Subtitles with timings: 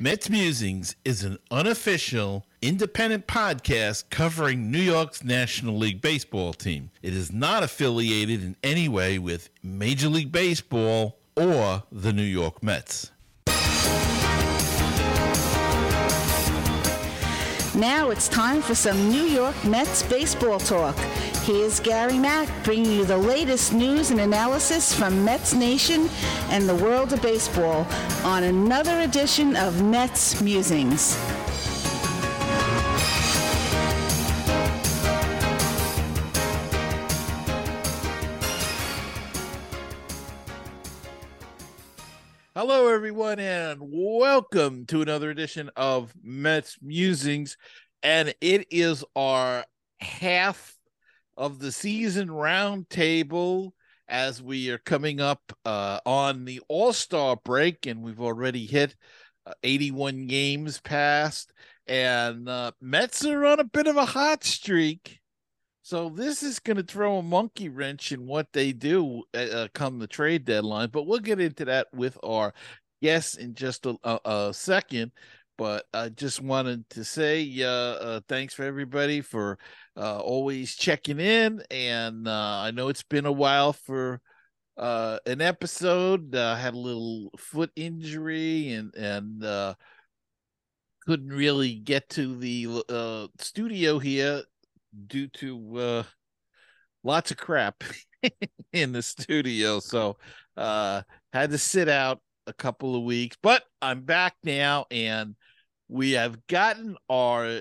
[0.00, 6.90] Mets Musings is an unofficial, independent podcast covering New York's National League Baseball team.
[7.00, 12.60] It is not affiliated in any way with Major League Baseball or the New York
[12.60, 13.12] Mets.
[17.76, 20.96] Now it's time for some New York Mets baseball talk.
[21.44, 26.08] Here's Gary Mack bringing you the latest news and analysis from Mets Nation
[26.48, 27.86] and the world of baseball
[28.24, 31.14] on another edition of Mets Musings.
[42.56, 47.58] Hello, everyone, and welcome to another edition of Mets Musings.
[48.02, 49.66] And it is our
[50.00, 50.73] half
[51.36, 53.72] of the season roundtable
[54.08, 58.94] as we are coming up uh, on the All Star break, and we've already hit
[59.46, 61.52] uh, 81 games past,
[61.86, 65.20] and uh, Mets are on a bit of a hot streak.
[65.82, 69.68] So this is going to throw a monkey wrench in what they do uh, uh,
[69.74, 72.54] come the trade deadline, but we'll get into that with our
[73.02, 75.12] guests in just a, a, a second.
[75.56, 79.58] But I just wanted to say uh, uh thanks for everybody for
[79.96, 84.20] uh, always checking in, and uh, I know it's been a while for
[84.76, 86.34] an episode.
[86.34, 89.76] I had a little foot injury and and
[91.06, 94.42] couldn't really get to the studio here
[95.06, 96.02] due to uh,
[97.02, 97.82] lots of crap
[98.72, 99.80] in the studio.
[99.80, 100.16] So
[100.56, 105.34] uh, had to sit out a couple of weeks, but I'm back now and
[105.88, 107.60] we have gotten our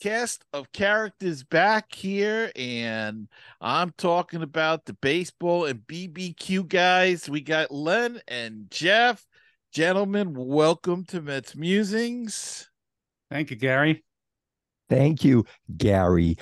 [0.00, 3.28] cast of characters back here and
[3.60, 7.28] I'm talking about the baseball and BBQ guys.
[7.28, 9.24] We got Len and Jeff.
[9.72, 12.68] Gentlemen, welcome to Mets Musings.
[13.30, 14.04] Thank you, Gary.
[14.88, 15.44] Thank you,
[15.76, 16.36] Gary.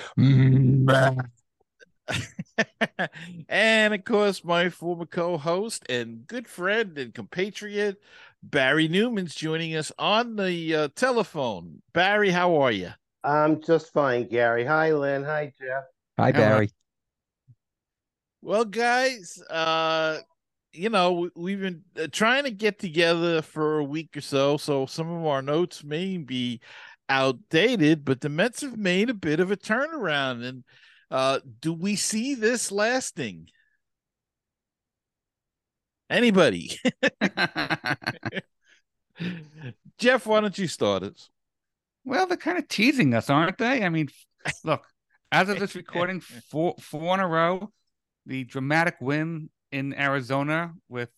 [3.48, 8.00] and of course, my former co host and good friend and compatriot,
[8.42, 11.82] Barry Newman's joining us on the uh, telephone.
[11.92, 12.90] Barry, how are you?
[13.24, 14.64] I'm just fine, Gary.
[14.64, 15.22] Hi, Lynn.
[15.24, 15.84] Hi, Jeff.
[16.18, 16.70] Hi, Barry.
[18.40, 20.18] Well, guys, uh,
[20.72, 24.86] you know, we've been uh, trying to get together for a week or so, so
[24.86, 26.60] some of our notes may be
[27.08, 30.44] outdated, but the Mets have made a bit of a turnaround.
[30.44, 30.64] And
[31.12, 33.48] uh, do we see this lasting?
[36.10, 36.78] Anybody?
[39.98, 41.28] Jeff, why don't you start us?
[42.04, 43.84] Well, they're kind of teasing us, aren't they?
[43.84, 44.08] I mean,
[44.64, 44.84] look,
[45.30, 47.70] as of this recording, four four in a row,
[48.26, 51.10] the dramatic win in Arizona with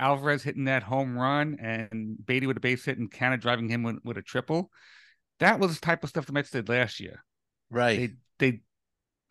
[0.00, 3.82] Alvarez hitting that home run and Baty with a base hit and Canha driving him
[3.82, 4.70] with, with a triple.
[5.40, 7.24] That was the type of stuff the Mets did last year.
[7.70, 7.98] Right.
[8.38, 8.60] They they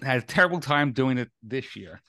[0.01, 2.01] had a terrible time doing it this year.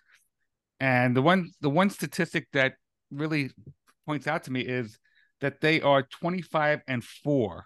[0.81, 2.75] And the one the one statistic that
[3.10, 3.50] really
[4.06, 4.99] points out to me is
[5.41, 7.65] that they are 25 and 4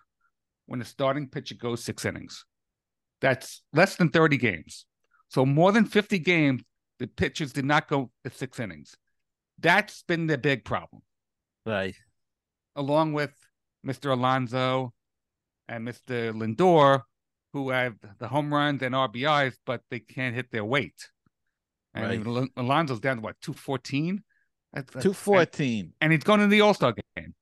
[0.67, 2.45] when the starting pitcher goes 6 innings.
[3.21, 4.87] That's less than 30 games.
[5.29, 6.63] So more than 50 games
[6.99, 8.97] the pitchers did not go the 6 innings.
[9.59, 11.03] That's been the big problem.
[11.65, 11.95] Right.
[12.77, 13.33] Along with
[13.87, 14.13] Mr.
[14.13, 14.93] Alonso
[15.69, 16.33] and Mr.
[16.33, 17.03] Lindor,
[17.53, 21.09] who have the home runs and RBIs, but they can't hit their weight.
[21.95, 22.19] And right.
[22.19, 24.23] even Alonso's down to what, 214?
[24.75, 25.81] 214.
[25.81, 27.35] And, and he's going to the All Star game.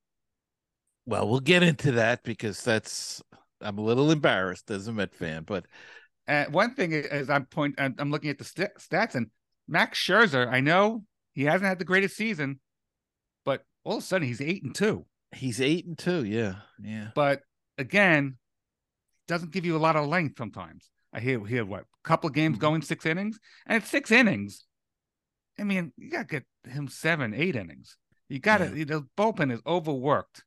[1.07, 3.23] Well, we'll get into that because that's,
[3.61, 5.67] I'm a little embarrassed as a Met fan, but.
[6.29, 9.29] Uh, one thing is, I'm point, I'm looking at the st- stats, and
[9.67, 11.05] Max Scherzer, I know
[11.35, 12.61] he hasn't had the greatest season,
[13.45, 15.07] but all of a sudden he's eight and two.
[15.33, 17.09] He's eight and two, yeah, yeah.
[17.15, 17.41] But
[17.79, 18.37] again,
[19.31, 20.91] doesn't give you a lot of length sometimes.
[21.13, 22.61] I hear hear what a couple of games mm-hmm.
[22.61, 24.67] going six innings, and it's six innings.
[25.59, 27.97] I mean, you got to get him seven, eight innings.
[28.29, 28.77] You got to.
[28.77, 28.85] Yeah.
[28.85, 30.43] The bullpen is overworked,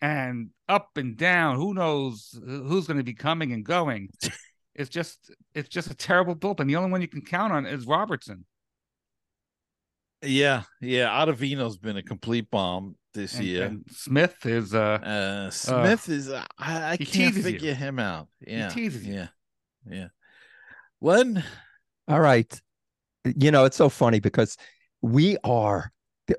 [0.00, 1.56] and up and down.
[1.56, 4.08] Who knows who's going to be coming and going?
[4.74, 6.66] it's just, it's just a terrible bullpen.
[6.66, 8.44] The only one you can count on is Robertson.
[10.22, 11.08] Yeah, yeah.
[11.08, 13.64] Ottavino's been a complete bomb this and, year.
[13.66, 17.74] And Smith is uh, uh Smith uh, is uh, I, I can't figure you.
[17.74, 18.28] him out.
[18.40, 18.68] Yeah.
[18.68, 19.28] He teases yeah.
[19.88, 20.08] Yeah.
[21.00, 21.42] When
[22.08, 22.60] all right.
[23.24, 24.56] You know, it's so funny because
[25.02, 25.90] we are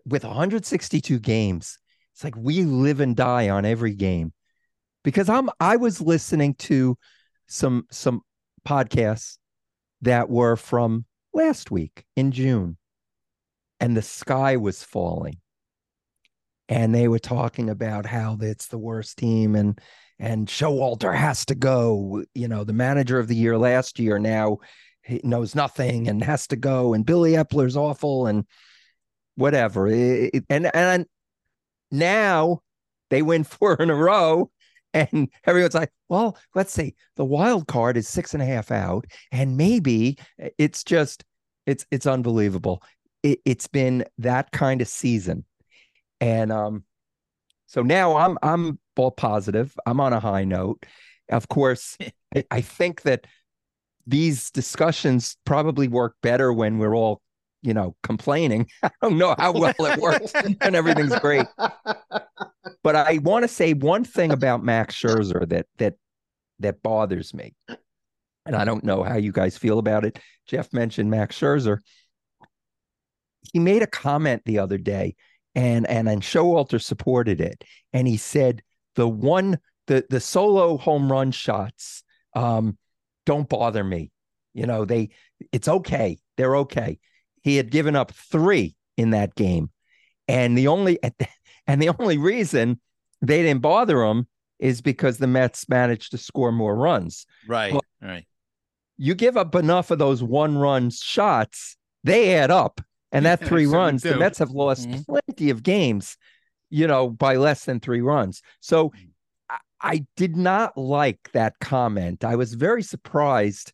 [0.06, 1.80] with 162 games,
[2.14, 4.34] it's like we live and die on every game.
[5.04, 6.98] Because I'm I was listening to
[7.48, 8.22] some some
[8.68, 9.38] podcasts
[10.02, 12.78] that were from last week in June
[13.80, 15.38] and the sky was falling
[16.70, 19.80] and they were talking about how it's the worst team and
[20.20, 22.24] and Showalter has to go.
[22.34, 24.58] You know, the manager of the year last year now
[25.24, 28.46] knows nothing and has to go, and Billy Eppler's awful and
[29.36, 29.88] whatever.
[29.88, 31.06] It, and and
[31.92, 32.62] now
[33.10, 34.52] they win four in a row.
[34.94, 36.96] And everyone's like, well, let's see.
[37.18, 40.18] The wild card is six and a half out, and maybe
[40.58, 41.24] it's just
[41.68, 42.82] it's it's unbelievable.
[43.24, 45.46] It, it's been that kind of season,
[46.22, 46.84] and um,
[47.68, 49.78] so now I'm I'm all positive.
[49.86, 50.86] I'm on a high note.
[51.30, 51.98] Of course,
[52.36, 53.28] I, I think that
[54.08, 57.22] these discussions probably work better when we're all,
[57.62, 58.68] you know, complaining.
[58.84, 60.32] I don't know how well it works
[60.62, 61.46] and everything's great.
[62.84, 65.96] But I want to say one thing about Max Scherzer that that
[66.60, 67.54] that bothers me.
[68.46, 70.20] And I don't know how you guys feel about it.
[70.48, 71.80] Jeff mentioned Max Scherzer.
[73.52, 75.16] He made a comment the other day
[75.58, 77.64] and and and Showalter supported it.
[77.92, 78.62] And he said
[78.96, 79.58] the one
[79.88, 82.04] the the solo home run shots
[82.36, 82.78] um,
[83.26, 84.12] don't bother me.
[84.54, 85.10] You know, they
[85.52, 86.20] it's okay.
[86.38, 87.00] They're okay.
[87.42, 89.72] He had given up three in that game.
[90.28, 91.00] And the only
[91.68, 92.80] and the only reason
[93.22, 94.28] they didn't bother him
[94.60, 97.26] is because the Mets managed to score more runs.
[97.48, 97.74] Right.
[97.74, 98.28] But right.
[98.98, 102.82] You give up enough of those one run shots, they add up.
[103.12, 105.02] And that three runs, the Mets have lost mm-hmm.
[105.04, 106.18] plenty of games
[106.70, 108.42] you know, by less than three runs.
[108.60, 108.92] So
[109.50, 112.24] I, I did not like that comment.
[112.24, 113.74] I was very surprised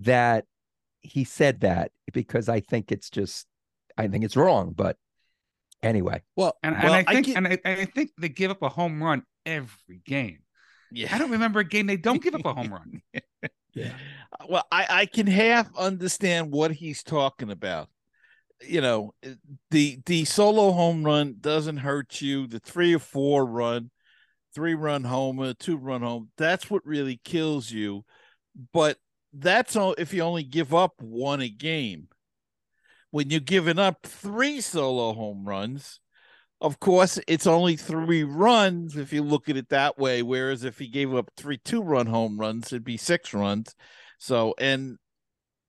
[0.00, 0.44] that
[1.00, 3.46] he said that because I think it's just,
[3.96, 4.72] I think it's wrong.
[4.74, 4.96] But
[5.82, 8.62] anyway, well, and, well, and I think, I and I, I think they give up
[8.62, 10.40] a home run every game.
[10.92, 13.00] Yeah, I don't remember a game they don't give up a home run.
[13.74, 13.92] yeah.
[14.48, 17.88] Well, I, I can half understand what he's talking about
[18.62, 19.14] you know
[19.70, 22.46] the the solo home run doesn't hurt you.
[22.46, 23.90] The three or four run
[24.54, 28.04] three run homer two run home that's what really kills you.
[28.72, 28.98] But
[29.32, 32.08] that's all if you only give up one a game.
[33.10, 36.00] When you're giving up three solo home runs
[36.60, 40.78] of course it's only three runs if you look at it that way whereas if
[40.78, 43.74] he gave up three two run home runs it'd be six runs.
[44.18, 44.98] So and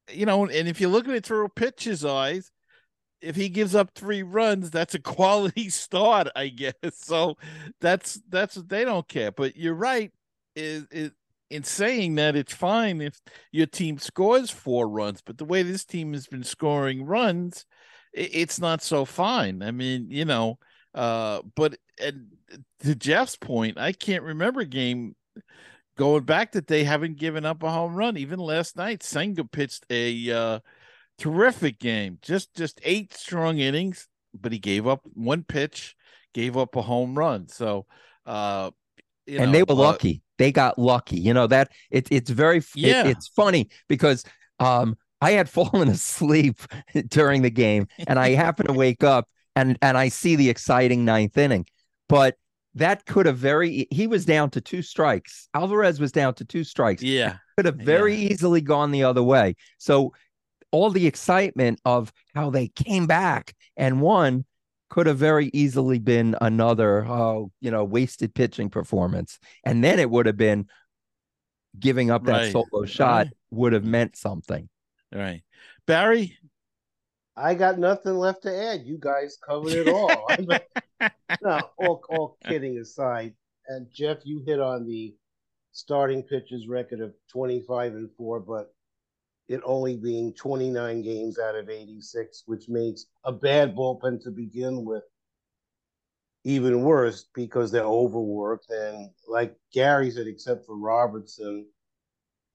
[0.09, 2.51] you know and if you look at it through a pitcher's eyes
[3.21, 6.73] if he gives up three runs, that's a quality start, I guess.
[6.93, 7.37] So
[7.79, 9.31] that's that's they don't care.
[9.31, 10.11] But you're right.
[10.55, 13.19] In saying that it's fine if
[13.51, 17.65] your team scores four runs, but the way this team has been scoring runs,
[18.13, 19.61] it, it's not so fine.
[19.61, 20.59] I mean, you know,
[20.93, 22.27] uh, but and
[22.81, 25.15] to Jeff's point, I can't remember game
[25.97, 28.17] going back that they haven't given up a home run.
[28.17, 30.59] Even last night, Senga pitched a uh,
[31.21, 32.17] terrific game.
[32.21, 35.95] Just just eight strong innings, but he gave up one pitch,
[36.33, 37.47] gave up a home run.
[37.47, 37.85] So,
[38.25, 38.71] uh,
[39.27, 40.23] and know, they were uh, lucky.
[40.37, 41.19] They got lucky.
[41.19, 43.05] You know that it's it's very yeah.
[43.05, 44.25] It, it's funny because
[44.59, 46.59] um I had fallen asleep
[47.09, 51.05] during the game, and I happen to wake up and and I see the exciting
[51.05, 51.65] ninth inning,
[52.09, 52.35] but
[52.75, 55.49] that could have very he was down to two strikes.
[55.53, 57.03] Alvarez was down to two strikes.
[57.03, 57.35] Yeah.
[57.57, 58.29] Could have very yeah.
[58.29, 59.55] easily gone the other way.
[59.77, 60.13] So
[60.71, 64.45] all the excitement of how they came back and won
[64.89, 69.39] could have very easily been another oh you know wasted pitching performance.
[69.63, 70.67] And then it would have been
[71.79, 72.51] giving up that right.
[72.51, 73.33] solo shot right.
[73.51, 74.67] would have meant something.
[75.13, 75.43] Right.
[75.87, 76.37] Barry?
[77.35, 78.81] I got nothing left to add.
[78.85, 80.27] You guys covered it all.
[81.41, 83.33] No all, all kidding aside.
[83.67, 85.15] And jeff you hit on the
[85.71, 88.73] starting pitchers record of 25 and 4 but
[89.51, 94.85] it only being 29 games out of 86, which makes a bad bullpen to begin
[94.85, 95.03] with
[96.45, 98.69] even worse because they're overworked.
[98.69, 101.67] And like Gary said, except for Robertson,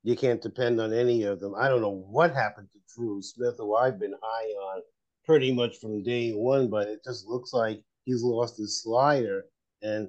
[0.04, 1.54] you can't depend on any of them.
[1.54, 4.82] I don't know what happened to Drew Smith, who I've been high on
[5.26, 9.44] pretty much from day one, but it just looks like he's lost his slider
[9.82, 10.08] and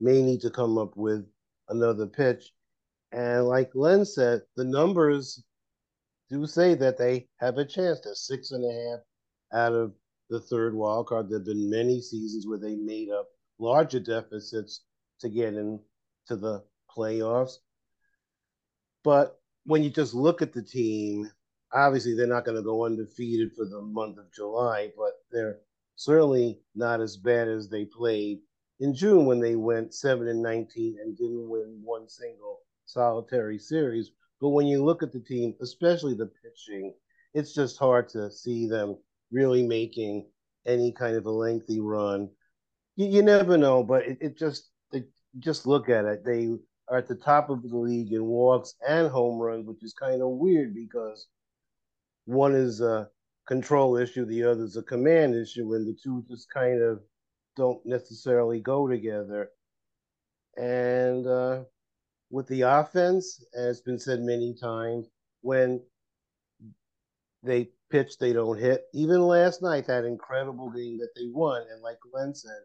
[0.00, 1.26] may need to come up with
[1.68, 2.52] another pitch.
[3.10, 5.42] And like Len said, the numbers
[6.30, 8.00] do say that they have a chance.
[8.00, 9.00] They're six and a half
[9.52, 9.94] out of
[10.30, 11.28] the third wild card.
[11.28, 14.82] There have been many seasons where they made up larger deficits
[15.20, 15.80] to get into
[16.28, 16.62] the
[16.94, 17.58] playoffs.
[19.04, 21.30] But when you just look at the team,
[21.72, 25.58] obviously they're not going to go undefeated for the month of July, but they're
[25.96, 28.40] certainly not as bad as they played
[28.80, 34.12] in June when they went 7 and 19 and didn't win one single solitary series,
[34.40, 36.94] but when you look at the team, especially the pitching,
[37.34, 38.96] it's just hard to see them
[39.30, 40.26] really making
[40.66, 42.28] any kind of a lengthy run.
[42.96, 46.24] you, you never know, but it, it just it, just look at it.
[46.24, 46.48] They
[46.88, 50.22] are at the top of the league in walks and home runs, which is kind
[50.22, 51.26] of weird because
[52.24, 53.08] one is a
[53.46, 57.00] control issue, the other is a command issue, and the two just kind of
[57.56, 59.50] don't necessarily go together.
[60.56, 61.62] And uh,
[62.30, 65.08] with the offense, as been said many times,
[65.40, 65.80] when
[67.42, 68.84] they pitch, they don't hit.
[68.92, 72.62] Even last night, that incredible game that they won, and like Glenn said,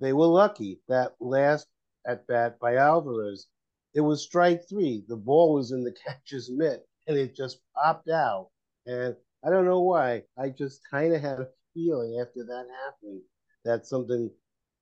[0.00, 1.66] they were lucky that last
[2.06, 3.46] at bat by Alvarez.
[3.94, 5.04] It was strike three.
[5.08, 8.50] The ball was in the catcher's mitt, and it just popped out.
[8.86, 10.22] And I don't know why.
[10.38, 13.22] I just kind of had a feeling after that happened
[13.64, 14.30] that something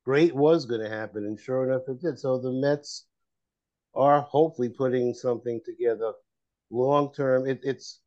[0.05, 2.19] great was going to happen, and sure enough, it did.
[2.19, 3.07] So the Mets
[3.97, 6.13] are hopefully putting something together
[6.71, 7.47] long term.
[7.47, 8.01] It, it's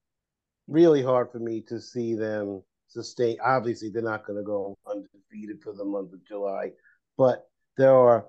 [0.68, 3.38] really hard for me to see them sustain.
[3.44, 6.72] Obviously, they're not going to go undefeated for the month of July,
[7.18, 8.26] but there are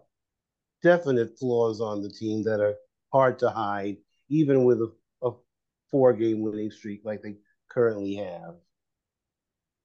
[0.82, 2.74] definite flaws on the team that are
[3.12, 3.96] hard to hide,
[4.28, 5.30] even with a, a
[5.90, 7.36] four game winning streak like they
[7.68, 8.54] currently have.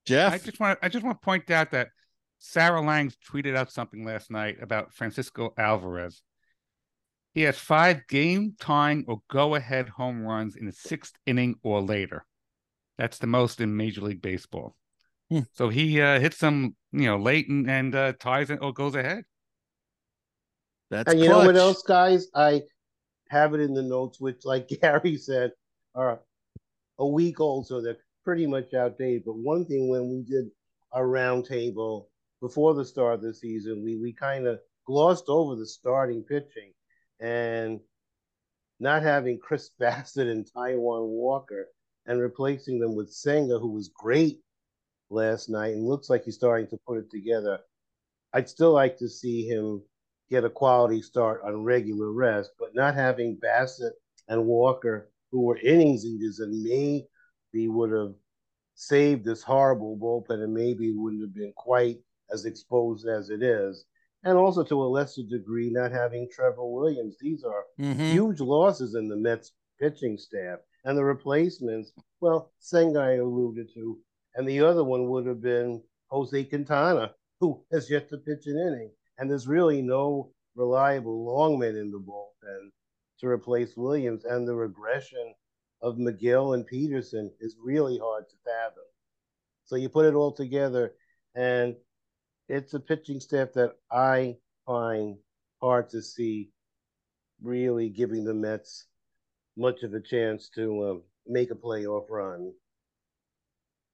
[0.06, 1.90] Jeff, I just want I just want to point out that
[2.38, 6.22] Sarah Langs tweeted out something last night about Francisco Alvarez.
[7.36, 11.82] He has five game tying or go ahead home runs in the sixth inning or
[11.82, 12.26] later.
[12.98, 14.74] That's the most in Major League Baseball.
[15.30, 15.42] Hmm.
[15.52, 18.96] So he uh, hits them, you know, late and, and uh, ties it or goes
[18.96, 19.26] ahead.
[20.90, 22.28] that's and you know what else, guys?
[22.34, 22.62] I
[23.28, 25.52] have it in the notes, which, like Gary said,
[25.94, 26.22] are
[27.00, 29.24] a week old, so they're pretty much outdated.
[29.26, 30.46] But one thing, when we did
[30.94, 32.06] a roundtable
[32.40, 36.72] before the start of the season, we we kind of glossed over the starting pitching
[37.20, 37.80] and
[38.80, 41.68] not having Chris Bassitt and Taijuan Walker
[42.06, 44.40] and replacing them with Senga, who was great
[45.10, 47.60] last night and looks like he's starting to put it together.
[48.34, 49.82] I'd still like to see him
[50.30, 53.94] get a quality start on regular rest, but not having Bassitt
[54.28, 58.14] and Walker, who were innings eaters and maybe would have
[58.76, 61.98] saved this horrible bullpen and maybe wouldn't have been quite
[62.32, 63.86] as exposed as it is.
[64.26, 67.16] And also to a lesser degree, not having Trevor Williams.
[67.20, 68.12] These are Mhm.
[68.12, 70.60] huge losses in the Mets pitching staff.
[70.84, 74.02] And the replacements, well, Sengai alluded to,
[74.34, 78.58] and the other one would have been Jose Quintana, who has yet to pitch an
[78.58, 78.92] inning.
[79.18, 82.72] And there's really no reliable longman in the bullpen
[83.20, 84.26] to replace Williams.
[84.26, 85.36] And the regression
[85.82, 88.84] of Megill and Peterson is really hard to fathom.
[89.66, 90.96] So you put it all together,
[91.36, 91.76] and
[92.48, 95.18] it's a pitching staff that I find
[95.62, 96.50] hard to see
[97.42, 98.88] really giving the Mets
[99.58, 102.52] much of a chance to um, make a playoff run.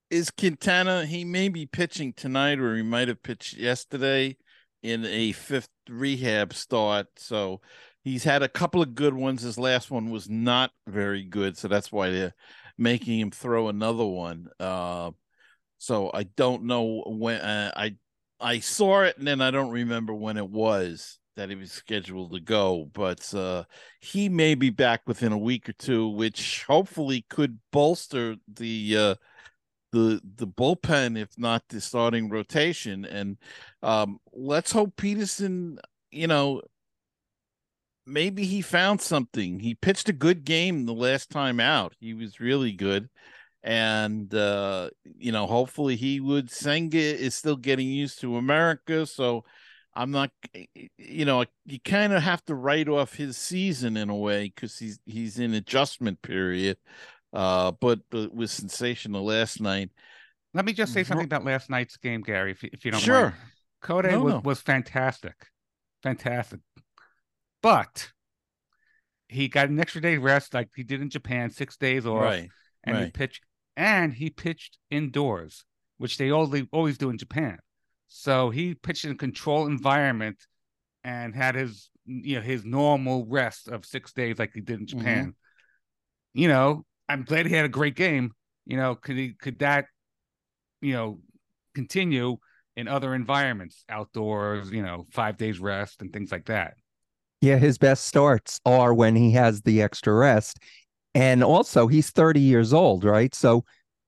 [0.10, 1.06] is Quintana.
[1.06, 4.38] He may be pitching tonight, or he might have pitched yesterday
[4.84, 7.08] in a fifth rehab start.
[7.18, 7.62] So
[8.04, 9.42] he's had a couple of good ones.
[9.44, 12.36] His last one was not very good, so that's why they're
[12.78, 14.48] making him throw another one.
[14.60, 15.12] Uh,
[15.78, 17.96] so I don't know when uh, I
[18.42, 22.34] I saw it, and then I don't remember when it was that he was scheduled
[22.34, 22.90] to go.
[22.94, 23.64] But uh,
[24.00, 28.98] he may be back within a week or two, which hopefully could bolster the.
[28.98, 29.16] Uh,
[29.92, 33.04] the the bullpen, if not the starting rotation.
[33.04, 33.38] And
[33.84, 35.80] um, let's hope Peterson,
[36.12, 36.62] you know,
[38.06, 39.60] maybe he found something.
[39.60, 41.94] He pitched a good game the last time out.
[42.00, 43.10] He was really good.
[43.64, 49.06] And uh, you know, hopefully he would Senga is still getting used to America.
[49.06, 49.46] So
[49.94, 50.32] I'm not
[50.98, 54.80] you know, you kind of have to write off his season in a way because
[54.80, 56.78] he's he's in adjustment period
[57.34, 59.90] uh, but, but was sensational last night.
[60.54, 63.00] Let me just say something about last night's game, Gary, if, you- if you don't
[63.00, 63.22] Sure.
[63.30, 63.36] mind.
[63.82, 64.42] Code No, was, no.
[64.44, 65.36] was fantastic.
[66.04, 66.60] Fantastic.
[67.62, 68.12] But
[69.30, 72.50] he got an extra day rest like he did in Japan, six days off, Right.
[72.84, 73.44] and he pitched
[73.76, 75.64] and he pitched indoors,
[75.98, 77.58] which they always always do in Japan.
[78.08, 80.38] So he pitched in a controlled environment
[81.04, 84.86] and had his you know his normal rest of six days like he did in
[84.86, 85.00] mm-hmm.
[85.00, 85.36] Japan.
[86.34, 88.32] You know, I'm glad he had a great game.
[88.66, 89.86] You know, could he could that
[90.82, 91.20] you know
[91.74, 92.38] continue
[92.76, 96.74] in other environments, outdoors, you know, five days rest and things like that.
[97.42, 100.60] Yeah, his best starts are when he has the extra rest.
[101.14, 103.34] And also, he's 30 years old, right?
[103.36, 103.66] So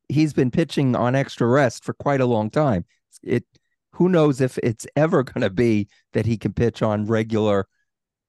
[0.10, 2.86] he's been pitching on extra rest for quite a long time.
[3.22, 3.46] It
[3.94, 7.68] who knows if it's ever going to be that he can pitch on regular,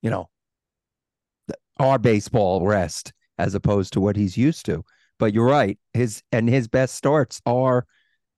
[0.02, 0.28] you know,
[1.78, 4.84] our baseball rest as opposed to what he's used to.
[5.18, 5.78] But you're right.
[5.92, 7.86] His and his best starts are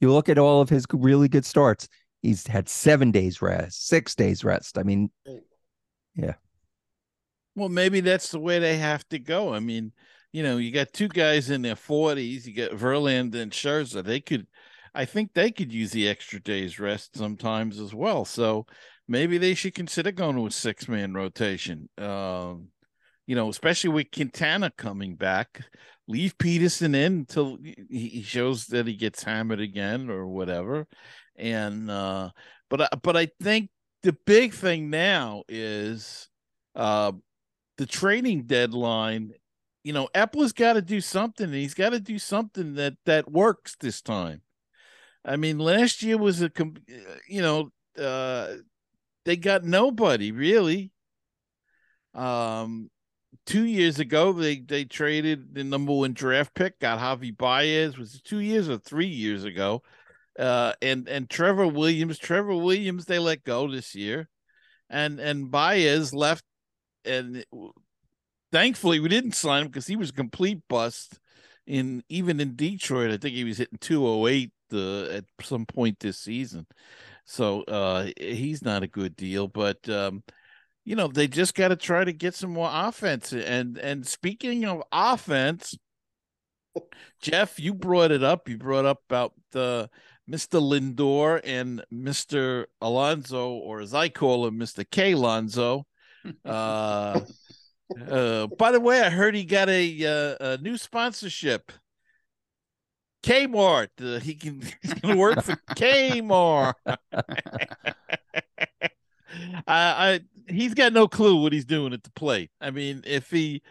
[0.01, 1.89] you look at all of his really good starts.
[2.23, 4.79] He's had seven days rest, six days rest.
[4.79, 5.11] I mean,
[6.15, 6.35] yeah.
[7.55, 9.55] Well, maybe that's the way they have to go.
[9.55, 9.93] I mean,
[10.37, 12.47] you know, you got two guys in their forties.
[12.47, 14.05] You got Verlander and Scherzer.
[14.05, 14.47] They could,
[14.95, 18.27] I think, they could use the extra days rest sometimes as well.
[18.27, 18.67] So
[19.09, 21.89] maybe they should consider going to a six man rotation.
[21.97, 22.69] Um,
[23.27, 25.63] you know, especially with Quintana coming back,
[26.07, 27.57] leave Peterson in until
[27.89, 30.87] he shows that he gets hammered again or whatever.
[31.37, 32.29] And uh,
[32.69, 33.71] but but I think
[34.03, 36.29] the big thing now is
[36.75, 37.13] uh
[37.79, 39.33] the trading deadline.
[39.87, 41.47] You know, Eppler's got to do something.
[41.47, 44.43] And he's got to do something that that works this time.
[45.25, 46.83] I mean, last year was a com-
[47.29, 48.57] you know uh
[49.25, 50.91] they got nobody really.
[52.15, 52.91] Um,
[53.45, 57.97] two years ago they they traded the number one draft pick, got Javi Baez.
[57.97, 59.85] Was it two years or three years ago?
[60.37, 64.29] Uh, and and Trevor Williams, Trevor Williams, they let go this year,
[64.91, 66.45] and and Baez left,
[67.05, 67.45] and
[68.53, 71.19] thankfully we didn't sign him because he was a complete bust.
[71.67, 75.67] In even in Detroit, I think he was hitting two oh eight uh, at some
[75.67, 76.67] point this season.
[77.25, 80.23] So uh, he's not a good deal, but um,
[80.85, 83.33] you know they just got to try to get some more offense.
[83.33, 85.77] And and speaking of offense,
[87.21, 88.49] Jeff, you brought it up.
[88.49, 89.91] You brought up about the
[90.31, 90.61] Mr.
[90.61, 92.67] Lindor and Mr.
[92.81, 94.89] Alonso, or as I call him, Mr.
[94.89, 95.15] K.
[95.15, 95.87] Lonzo.
[96.45, 97.21] Uh,
[98.09, 101.73] uh, by the way, I heard he got a uh, a new sponsorship.
[103.23, 103.89] Kmart.
[104.01, 106.75] Uh, he can he's gonna work for Kmart.
[109.67, 112.51] I, he's got no clue what he's doing at the plate.
[112.61, 113.63] I mean, if he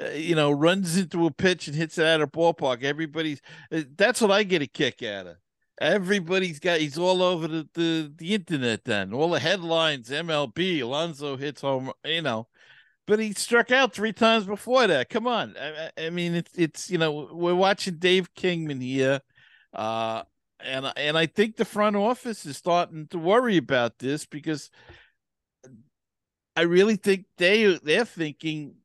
[0.00, 3.40] uh, you know runs into a pitch and hits it out of ballpark, everybody's
[3.72, 5.36] uh, that's what I get a kick out of.
[5.80, 9.12] Everybody's got he's all over the, the the internet then.
[9.12, 12.48] All the headlines, MLB, Alonso hits home, you know.
[13.06, 15.10] But he struck out three times before that.
[15.10, 15.54] Come on.
[15.60, 19.20] I, I mean, it's it's you know, we're watching Dave Kingman here.
[19.72, 20.22] Uh
[20.60, 24.70] and and I think the front office is starting to worry about this because
[26.56, 28.76] I really think they they're thinking,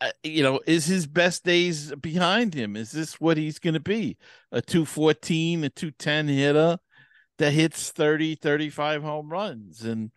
[0.00, 2.76] uh, you know, is his best days behind him?
[2.76, 4.16] Is this what he's going to be?
[4.52, 6.78] A 214, a 210 hitter
[7.38, 10.10] that hits 30, 35 home runs and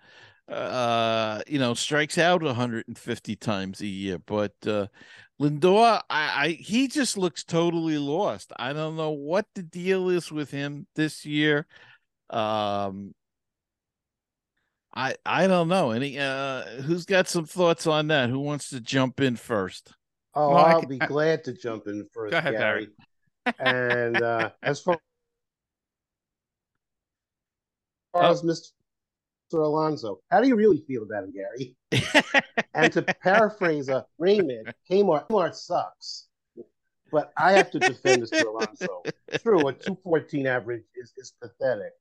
[0.51, 4.87] uh you know strikes out 150 times a year but uh
[5.41, 10.31] Lindor I, I he just looks totally lost I don't know what the deal is
[10.31, 11.65] with him this year
[12.29, 13.13] um
[14.93, 18.81] I I don't know any uh who's got some thoughts on that who wants to
[18.81, 19.93] jump in first
[20.33, 22.87] Oh, Well, I I'll can- be I- glad to jump in first, Go ahead, Gary.
[23.59, 24.97] and uh, as far
[28.13, 28.29] Oh.
[28.31, 28.71] as Mr.
[29.59, 31.75] Alonso, how do you really feel about him, Gary?
[32.73, 36.27] And to paraphrase uh, Raymond, Kmart, Kmart sucks.
[37.11, 38.45] But I have to defend Mr.
[38.47, 39.03] Alonso.
[39.43, 41.91] True, a 214 average is, is pathetic.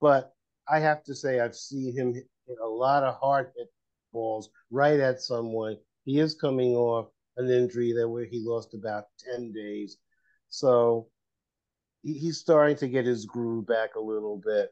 [0.00, 0.32] But
[0.68, 2.26] I have to say, I've seen him hit
[2.62, 3.68] a lot of hard hit
[4.12, 5.76] balls right at someone.
[6.04, 9.98] He is coming off an injury that where he lost about 10 days.
[10.48, 11.06] So
[12.02, 14.70] he- he's starting to get his groove back a little bit.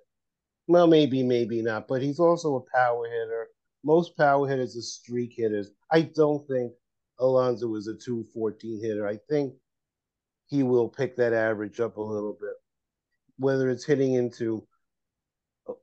[0.68, 3.48] Well, maybe, maybe not, but he's also a power hitter.
[3.84, 5.70] Most power hitters are streak hitters.
[5.90, 6.72] I don't think
[7.18, 9.08] Alonso is a 214 hitter.
[9.08, 9.54] I think
[10.46, 12.52] he will pick that average up a little bit.
[13.38, 14.66] Whether it's hitting into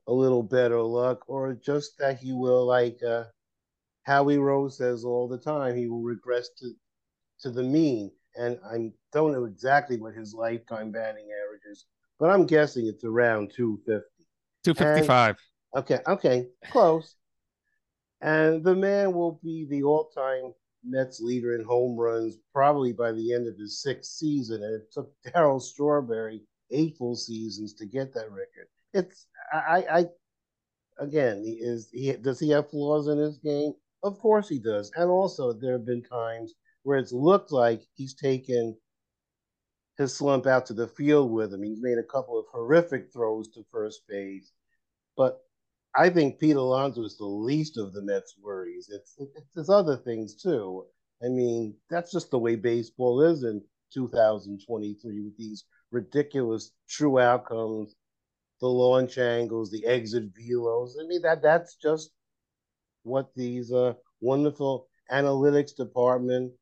[0.06, 3.24] a, little better luck or just that he will, like uh,
[4.04, 6.70] Howie Rose says all the time, he will regress to,
[7.40, 8.12] to the mean.
[8.36, 11.86] And I don't know exactly what his lifetime batting average is,
[12.20, 14.15] but I'm guessing it's around 250.
[14.74, 15.36] 255.
[15.76, 17.16] Okay, okay, close.
[18.20, 20.52] And the man will be the all-time
[20.84, 24.62] Mets leader in home runs probably by the end of his sixth season.
[24.62, 28.68] And it took Darryl Strawberry eight full seasons to get that record.
[28.94, 30.06] It's I, I
[30.98, 33.72] again, he is he does he have flaws in his game?
[34.02, 34.90] Of course he does.
[34.96, 38.76] And also there have been times where it's looked like he's taken
[39.98, 41.62] his slump out to the field with him.
[41.62, 44.52] He's made a couple of horrific throws to first base.
[45.16, 45.40] But
[45.96, 48.90] I think Pete Alonso is the least of the Mets' worries.
[48.92, 50.84] It's, it's there's other things too.
[51.24, 53.62] I mean, that's just the way baseball is in
[53.94, 57.94] 2023 with these ridiculous true outcomes,
[58.60, 60.92] the launch angles, the exit velos.
[61.00, 62.10] I mean, that that's just
[63.04, 66.52] what these uh, wonderful analytics department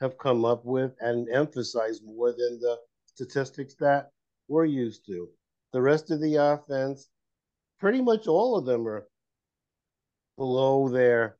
[0.00, 4.10] have come up with and emphasize more than the statistics that
[4.48, 5.28] we're used to.
[5.72, 7.08] The rest of the offense,
[7.82, 9.08] pretty much all of them are
[10.38, 11.36] below their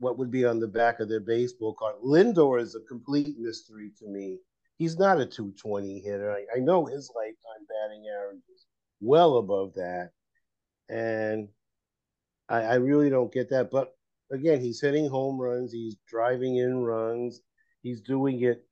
[0.00, 1.94] what would be on the back of their baseball card.
[2.04, 4.38] Lindor is a complete mystery to me.
[4.78, 6.32] He's not a 220 hitter.
[6.32, 8.66] I, I know his lifetime batting average is
[9.00, 10.10] well above that.
[10.88, 11.48] And
[12.48, 13.70] I, I really don't get that.
[13.70, 13.96] But
[14.32, 17.42] again, he's hitting home runs, he's driving in runs,
[17.82, 18.66] he's doing it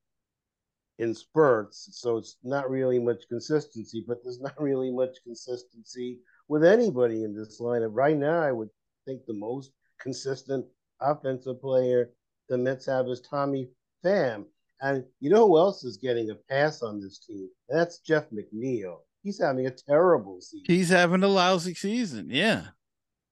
[0.99, 1.91] in spurts.
[1.93, 7.35] So it's not really much consistency, but there's not really much consistency with anybody in
[7.35, 7.91] this lineup.
[7.93, 8.71] Right now, I would
[9.07, 10.67] think the most consistent
[11.01, 12.11] offensive player
[12.49, 13.69] the Mets have is Tommy
[14.05, 14.45] Pham.
[14.81, 17.49] And you know who else is getting a pass on this team?
[17.69, 18.99] That's Jeff McNeil.
[19.23, 20.65] He's having a terrible season.
[20.67, 22.29] He's having a lousy season.
[22.29, 22.65] Yeah.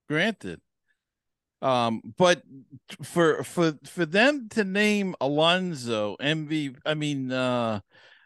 [0.09, 0.61] Granted.
[1.61, 2.43] Um, but
[3.03, 7.81] for for for them to name Alonso MV, I mean uh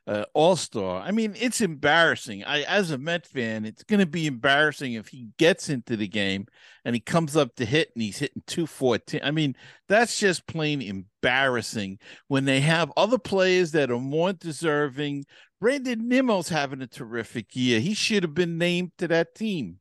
[0.07, 1.01] uh, All Star.
[1.03, 2.45] I mean, it's embarrassing.
[2.45, 6.07] I, as a Met fan, it's going to be embarrassing if he gets into the
[6.07, 6.47] game
[6.85, 9.21] and he comes up to hit and he's hitting 214.
[9.25, 9.57] I mean,
[9.89, 15.25] that's just plain embarrassing when they have other players that are more deserving.
[15.61, 17.81] Brandon Nimmo's having a terrific year.
[17.81, 19.81] He should have been named to that team.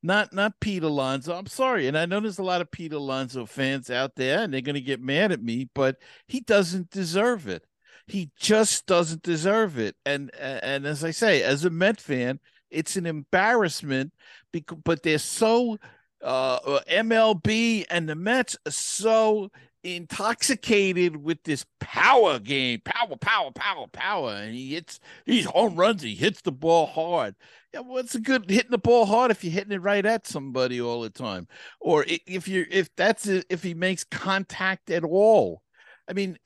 [0.00, 1.34] Not not Pete Alonso.
[1.34, 4.54] I'm sorry, and I know there's a lot of Pete Alonso fans out there, and
[4.54, 5.96] they're going to get mad at me, but
[6.28, 7.64] he doesn't deserve it.
[8.08, 9.96] He just doesn't deserve it.
[10.04, 12.40] And and as I say, as a Met fan,
[12.70, 14.12] it's an embarrassment.
[14.52, 15.78] Because, but they're so
[16.22, 19.50] uh, MLB and the Mets are so
[19.84, 26.02] intoxicated with this power game, power, power, power, power, and he hits these home runs.
[26.02, 27.34] He hits the ball hard.
[27.72, 30.26] Yeah, what's well, a good hitting the ball hard if you're hitting it right at
[30.26, 31.46] somebody all the time,
[31.80, 35.62] or if you're if that's if he makes contact at all.
[36.08, 36.38] I mean,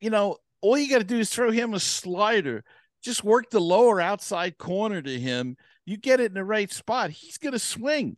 [0.00, 2.64] you know, all you got to do is throw him a slider.
[3.02, 5.56] Just work the lower outside corner to him.
[5.86, 7.10] You get it in the right spot.
[7.10, 8.16] He's going to swing.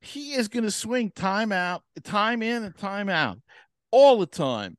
[0.00, 3.38] He is going to swing time out, time in and time out,
[3.90, 4.76] all the time.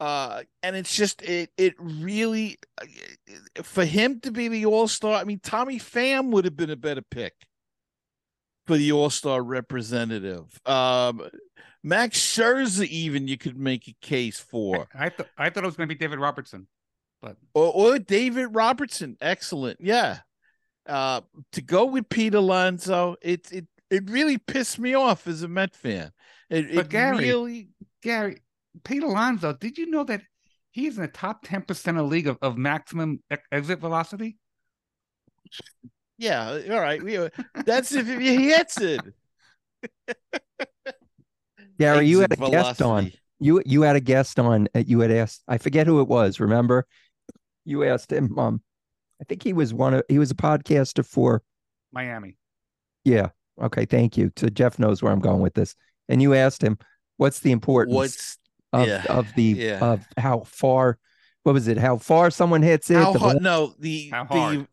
[0.00, 2.56] Uh, and it's just it it really
[3.62, 5.20] for him to be the all star.
[5.20, 7.34] I mean, Tommy Pham would have been a better pick
[8.68, 10.60] for the all star representative.
[10.66, 11.22] Um,
[11.82, 14.86] Max Scherzer, even you could make a case for.
[14.94, 16.68] I, I thought I thought it was going to be David Robertson,
[17.22, 20.18] but or, or David Robertson, excellent, yeah.
[20.86, 25.48] Uh, to go with Pete Alonso, it it it really pissed me off as a
[25.48, 26.12] Met fan.
[26.50, 27.68] It, but it Gary, really,
[28.02, 28.42] Gary,
[28.84, 30.22] Pete Alonso, did you know that
[30.70, 34.36] he's in the top ten percent of league of, of maximum exit velocity?
[36.18, 37.02] Yeah, all right.
[37.02, 37.28] We,
[37.64, 39.00] that's if he hits it.
[41.78, 42.56] Gary, you had a velocity.
[42.56, 43.12] guest on.
[43.38, 44.68] You you had a guest on.
[44.74, 45.42] Uh, you had asked.
[45.46, 46.40] I forget who it was.
[46.40, 46.86] Remember?
[47.64, 48.36] You asked him.
[48.36, 48.62] Um,
[49.20, 50.02] I think he was one of.
[50.08, 51.42] He was a podcaster for
[51.92, 52.36] Miami.
[53.04, 53.28] Yeah.
[53.62, 53.84] Okay.
[53.84, 54.32] Thank you.
[54.36, 55.76] So Jeff knows where I'm going with this.
[56.08, 56.78] And you asked him,
[57.16, 58.38] "What's the importance What's,
[58.72, 59.78] of yeah, of the yeah.
[59.78, 60.98] of how far?
[61.44, 61.78] What was it?
[61.78, 62.96] How far someone hits it?
[62.96, 64.58] How the hard, no, the how hard.
[64.58, 64.68] the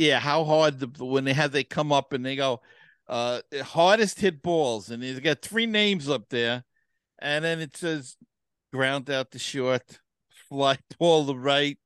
[0.00, 2.62] yeah, how hard the when they have they come up and they go,
[3.06, 6.64] uh, hardest hit balls, and he's got three names up there,
[7.18, 8.16] and then it says
[8.72, 10.00] ground out the short,
[10.48, 11.78] fly ball the right,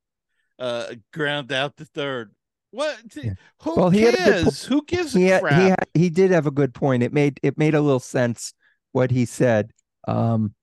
[0.57, 2.33] uh, ground out the third.
[2.71, 2.97] What?
[3.21, 3.33] Yeah.
[3.63, 4.63] Who well, cares?
[4.63, 5.61] Who gives he a had, crap?
[5.61, 7.03] He, had, he did have a good point.
[7.03, 8.53] It made it made a little sense
[8.93, 9.71] what he said.
[10.07, 10.53] Um,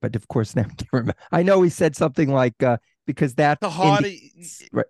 [0.00, 1.14] but of course now I can't remember.
[1.32, 4.10] I know he said something like uh, because that the harder.
[4.72, 4.86] Right.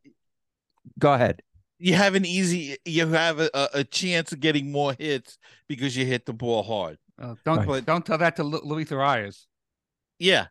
[0.99, 1.41] Go ahead
[1.85, 5.37] you have an easy you have a, a chance of getting more hits
[5.69, 6.97] because you hit the ball hard.
[7.21, 7.85] Uh, don't right.
[7.85, 9.45] don't tell that to Lu- Luis Arraez.
[10.19, 10.47] Yeah.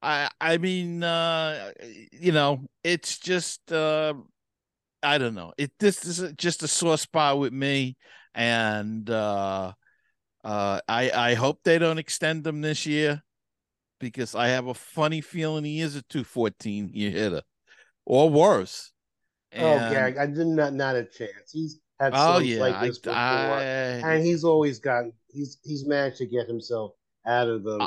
[0.00, 1.72] I I mean uh
[2.12, 4.14] you know, it's just uh
[5.02, 5.52] I don't know.
[5.58, 7.96] It this is just a sore spot with me
[8.32, 9.72] and uh
[10.44, 13.24] uh I I hope they don't extend them this year
[13.98, 17.42] because I have a funny feeling he is a 214 year hitter
[18.06, 18.92] or worse.
[19.54, 21.52] And, oh, Gary, I did not not a chance.
[21.52, 26.18] He's had oh yeah, like this before, I, and he's always gotten he's he's managed
[26.18, 26.92] to get himself
[27.26, 27.86] out of them uh,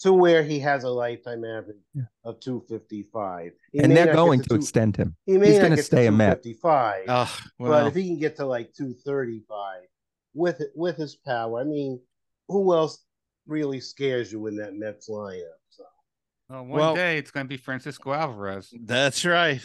[0.00, 2.02] to where he has a lifetime average yeah.
[2.24, 3.52] of two fifty five.
[3.74, 5.16] And they're going to, two, extend him.
[5.26, 6.38] He may he's going to stay a Met.
[6.38, 7.06] Fifty five.
[7.06, 7.28] well.
[7.58, 9.82] But if he can get to like two thirty five
[10.34, 12.00] with with his power, I mean,
[12.48, 13.04] who else
[13.46, 15.42] really scares you in that Mets lineup?
[15.70, 15.84] So.
[16.48, 18.72] Well, one well, day it's going to be Francisco Alvarez.
[18.80, 19.60] That's right.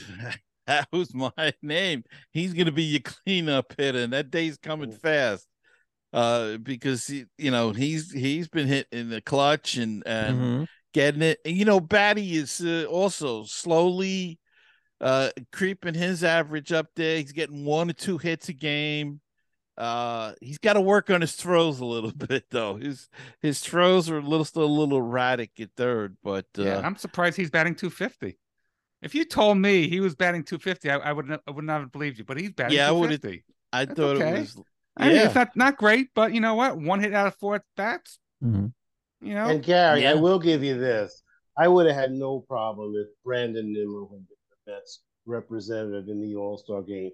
[0.71, 1.31] That was my
[1.62, 2.03] name.
[2.31, 5.47] He's going to be your cleanup hitter, and that day's coming fast.
[6.13, 10.63] Uh, because he, you know he's he's been hit in the clutch and and mm-hmm.
[10.93, 11.39] getting it.
[11.45, 14.39] And, you know, Baty is uh, also slowly
[14.99, 17.17] uh creeping his average up there.
[17.17, 19.21] He's getting one or two hits a game.
[19.77, 22.75] Uh, he's got to work on his throws a little bit though.
[22.75, 23.10] His
[23.41, 26.97] his throws are a little still a little erratic at third, but uh, Yeah, I'm
[26.97, 28.38] surprised he's batting 250.
[29.01, 31.81] If you told me he was batting 250, I, I would not, I would not
[31.81, 32.23] have believed you.
[32.23, 33.43] But he's batting Yeah, I would've- 250.
[33.73, 34.29] I That's thought okay.
[34.37, 34.61] it was.
[34.97, 35.25] I mean, yeah.
[35.27, 36.77] it's not not great, but you know what?
[36.77, 38.19] One hit out of four at bats.
[38.43, 38.73] Mhm.
[39.21, 41.23] You know, And Gary, I will give you this.
[41.57, 46.19] I would have had no problem if Brandon Nimmo had been the Mets representative in
[46.21, 47.11] the All Star game.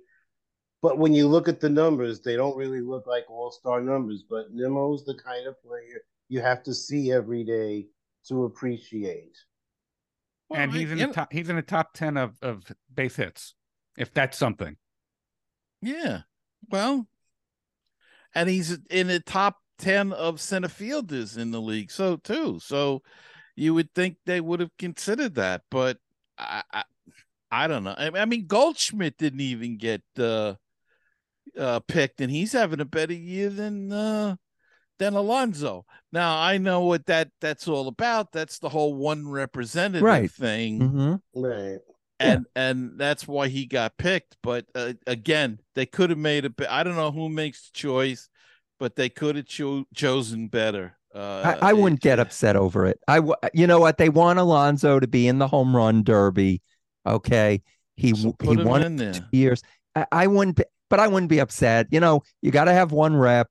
[0.81, 4.23] But when you look at the numbers, they don't really look like All Star numbers.
[4.27, 7.87] But Nimmo's the kind of player you have to see every day
[8.27, 9.37] to appreciate.
[10.49, 11.31] Well, and he's in the top.
[11.31, 13.53] He's in the top ten of of base hits,
[13.97, 14.77] if that's something.
[15.81, 16.21] Yeah.
[16.69, 17.07] Well,
[18.33, 21.91] and he's in the top 10 of center fielders in the league.
[21.91, 22.59] So, too.
[22.59, 23.01] So,
[23.55, 25.97] you would think they would have considered that, but
[26.37, 26.83] I, I,
[27.49, 27.95] I don't know.
[27.97, 30.55] I, I mean, Goldschmidt didn't even get uh,
[31.57, 34.35] uh, picked, and he's having a better year than uh,
[34.99, 35.85] than Alonso.
[36.11, 38.31] Now, I know what that that's all about.
[38.31, 40.29] That's the whole one representative Right.
[40.31, 41.21] thing Mhm.
[41.35, 41.79] Right.
[42.19, 42.33] Yeah.
[42.33, 44.37] and and that's why he got picked.
[44.41, 46.49] But uh, again, they could have made a.
[46.49, 48.29] be- I don't know who makes the choice,
[48.79, 50.97] but they could have cho- chosen better.
[51.13, 52.99] Uh, I, I wouldn't it- get upset over it.
[53.07, 53.97] I, w- you know what?
[53.97, 56.61] They want Alonso to be in the home run derby.
[57.05, 57.61] Okay,
[57.95, 59.13] he So w- he won in it there.
[59.13, 59.61] two years.
[59.95, 61.87] I, I wouldn't, be, but I wouldn't be upset.
[61.91, 63.47] You know, you got to have one rep.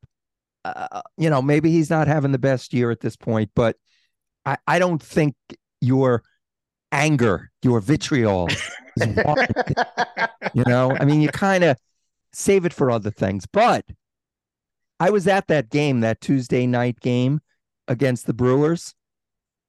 [0.74, 3.76] Uh, you know, maybe he's not having the best year at this point, but
[4.44, 5.34] I, I don't think
[5.80, 6.22] your
[6.92, 8.48] anger, your vitriol,
[8.96, 11.76] you know, I mean, you kind of
[12.32, 13.46] save it for other things.
[13.46, 13.84] But
[14.98, 17.40] I was at that game, that Tuesday night game
[17.88, 18.94] against the Brewers,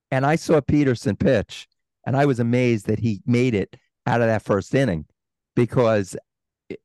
[0.10, 1.68] and I saw Peterson pitch,
[2.06, 5.06] and I was amazed that he made it out of that first inning
[5.56, 6.16] because,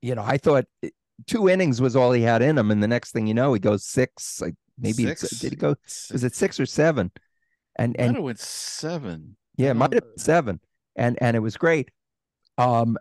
[0.01, 0.64] you know, I thought
[1.26, 3.61] two innings was all he had in him, and the next thing you know, he
[3.61, 5.38] goes six, like maybe it's, Six?
[5.40, 5.74] did he go?
[6.11, 7.11] Was it six or seven?
[7.76, 9.37] And and have went seven.
[9.56, 10.61] yeah, it might have Uh, been seven,
[10.96, 11.90] and and it was great.
[12.58, 12.98] Um,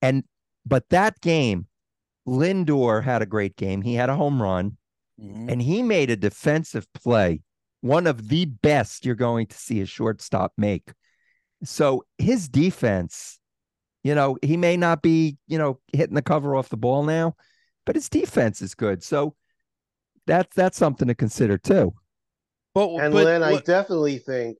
[0.00, 0.24] and
[0.64, 1.66] but that game,
[2.26, 3.82] Lindor had a great game.
[3.82, 4.76] He had a home run,
[5.20, 5.50] Mhm.
[5.50, 7.42] and he made a defensive play,
[7.80, 10.92] one of the best you're going to see a shortstop make.
[11.64, 13.38] So his defense,
[14.04, 17.34] you know, he may not be, you know, hitting the cover off the ball now,
[17.84, 19.02] but his defense is good.
[19.02, 19.34] So
[20.26, 21.94] that's that's something to consider too.
[22.74, 24.56] But, And but Len, I what- definitely think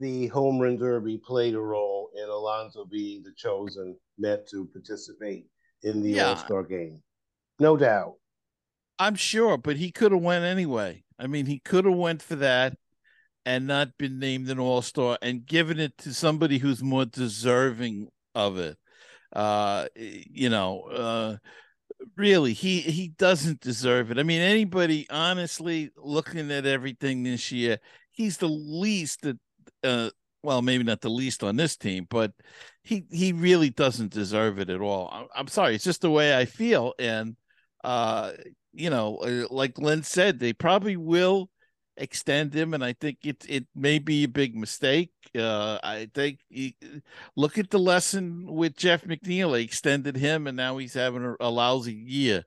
[0.00, 5.46] the home run derby played a role in Alonso being the chosen Met to participate
[5.82, 6.28] in the Yeah.
[6.30, 7.02] All Star game.
[7.58, 8.14] No doubt.
[8.98, 11.04] I'm sure, but he could have went anyway.
[11.18, 12.76] I mean, he could have went for that
[13.44, 18.08] and not been named an all star and given it to somebody who's more deserving
[18.34, 18.76] of it.
[19.34, 21.36] Uh, you know, uh,
[22.16, 24.18] really, he he doesn't deserve it.
[24.18, 27.78] I mean, anybody honestly looking at everything this year,
[28.12, 29.38] he's the least that.
[29.82, 30.10] Uh,
[30.42, 32.32] well, maybe not the least on this team, but
[32.84, 35.28] he he really doesn't deserve it at all.
[35.34, 37.36] I'm, sorry, it's just the way I feel, and
[37.82, 38.32] uh,
[38.72, 41.50] you know, uh, like lynn said, they probably will
[41.96, 45.10] extend him, and I think it it may be a big mistake.
[45.36, 46.76] Uh, I think he,
[47.36, 49.52] look at the lesson with Jeff McNeil.
[49.52, 52.44] They extended him, and now he's having a, a lousy year.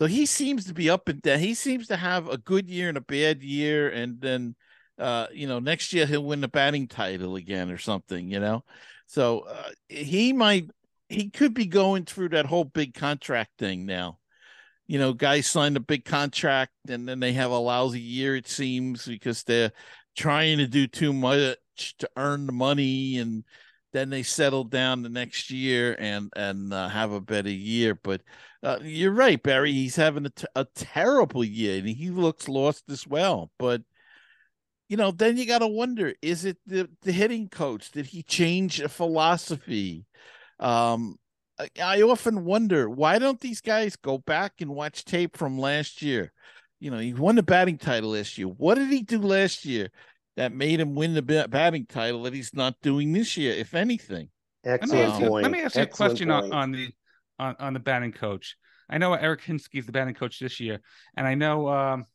[0.00, 1.40] So he seems to be up and down.
[1.40, 4.54] He seems to have a good year and a bad year, and then
[4.98, 8.30] uh, you know, next year he'll win the batting title again or something.
[8.30, 8.64] You know,
[9.06, 10.70] so uh, he might
[11.08, 14.18] he could be going through that whole big contract thing now
[14.88, 18.48] you know, guys sign a big contract and then they have a lousy year, it
[18.48, 19.70] seems, because they're
[20.16, 21.56] trying to do too much
[21.98, 23.44] to earn the money and
[23.92, 27.94] then they settle down the next year and and uh, have a better year.
[27.94, 28.22] But
[28.62, 29.72] uh, you're right, Barry.
[29.72, 33.50] He's having a, t- a terrible year and he looks lost as well.
[33.58, 33.82] But
[34.88, 37.90] you know, then you got to wonder: is it the the hitting coach?
[37.90, 40.06] Did he change a philosophy?
[40.58, 41.16] Um,
[41.58, 46.02] I, I often wonder why don't these guys go back and watch tape from last
[46.02, 46.32] year?
[46.80, 48.46] You know, he won the batting title last year.
[48.46, 49.88] What did he do last year
[50.36, 54.30] that made him win the batting title that he's not doing this year, if anything?
[54.64, 55.42] Let me Excellent ask you, point.
[55.44, 56.88] let me ask you a question on, on the
[57.38, 58.56] on, on the batting coach.
[58.90, 60.80] I know Eric Hinske is the batting coach this year,
[61.16, 62.06] and I know um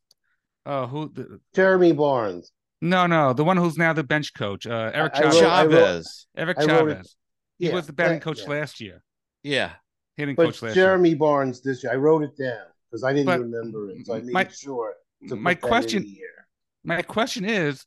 [0.65, 2.51] oh who the, Jeremy Barnes.
[2.81, 5.43] no no the one who's now the bench coach uh Eric I wrote- Chavez.
[5.43, 6.27] I wrote- Chavez.
[6.37, 7.15] Eric I wrote it- Chavez.
[7.59, 8.49] He Yeah, was the batting coach yeah.
[8.49, 9.03] last year,
[9.43, 9.73] Yeah.
[10.15, 10.85] hitting But coach last year.
[10.85, 14.05] Jeremy Barnes this year, I wrote it down because I didn't But remember it.
[14.05, 14.93] So I made my- sure
[15.29, 16.47] to my put that in question- here.
[16.83, 17.85] My question is,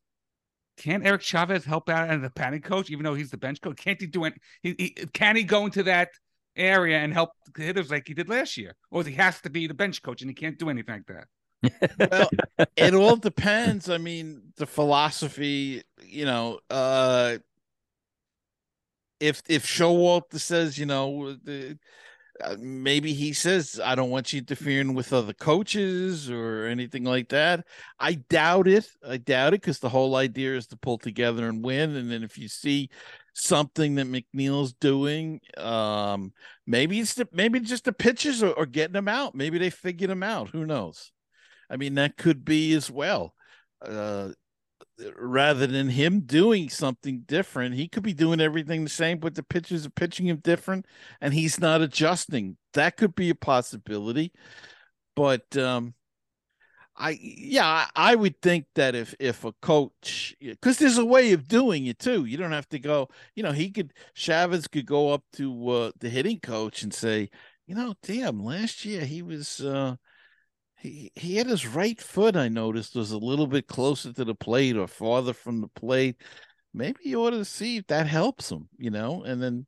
[0.78, 3.76] can Eric Chavez help out as a batting coach, even though he's the bench coach?
[3.78, 4.34] Can't he do it?
[4.62, 6.10] He, he, can he go into that
[6.54, 9.74] area and help hitters like he did last year, or he has to be the
[9.74, 12.10] bench coach and he can't do anything like that.
[12.10, 12.28] well,
[12.76, 13.88] it all depends.
[13.90, 17.38] I mean, the philosophy, you know, uh
[19.20, 21.78] if if Showalter says, you know, the,
[22.42, 27.30] uh, maybe he says, I don't want you interfering with other coaches or anything like
[27.30, 27.64] that.
[27.98, 28.88] I doubt it.
[29.06, 31.96] I doubt it because the whole idea is to pull together and win.
[31.96, 32.90] And then if you see
[33.32, 36.32] something that McNeil's doing, um,
[36.66, 39.34] maybe it's the, maybe just the pitches are, are getting them out.
[39.34, 40.50] Maybe they figured them out.
[40.50, 41.12] Who knows?
[41.70, 43.34] I mean, that could be as well.
[43.80, 44.30] Uh,
[45.16, 49.42] rather than him doing something different, he could be doing everything the same, but the
[49.42, 50.86] pitchers are pitching him different
[51.20, 52.56] and he's not adjusting.
[52.74, 54.32] That could be a possibility.
[55.16, 55.94] But um
[56.98, 61.46] I yeah, I would think that if if a coach because there's a way of
[61.48, 62.24] doing it too.
[62.24, 65.90] You don't have to go, you know, he could Chavez could go up to uh,
[66.00, 67.28] the hitting coach and say,
[67.66, 69.96] you know, damn, last year he was uh
[70.78, 74.34] he, he had his right foot, I noticed, was a little bit closer to the
[74.34, 76.16] plate or farther from the plate.
[76.74, 79.66] Maybe you ought to see if that helps him, you know, and then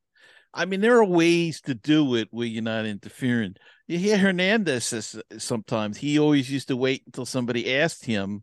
[0.52, 3.54] I mean, there are ways to do it where you're not interfering.
[3.86, 8.42] You hear Hernandez says sometimes he always used to wait until somebody asked him,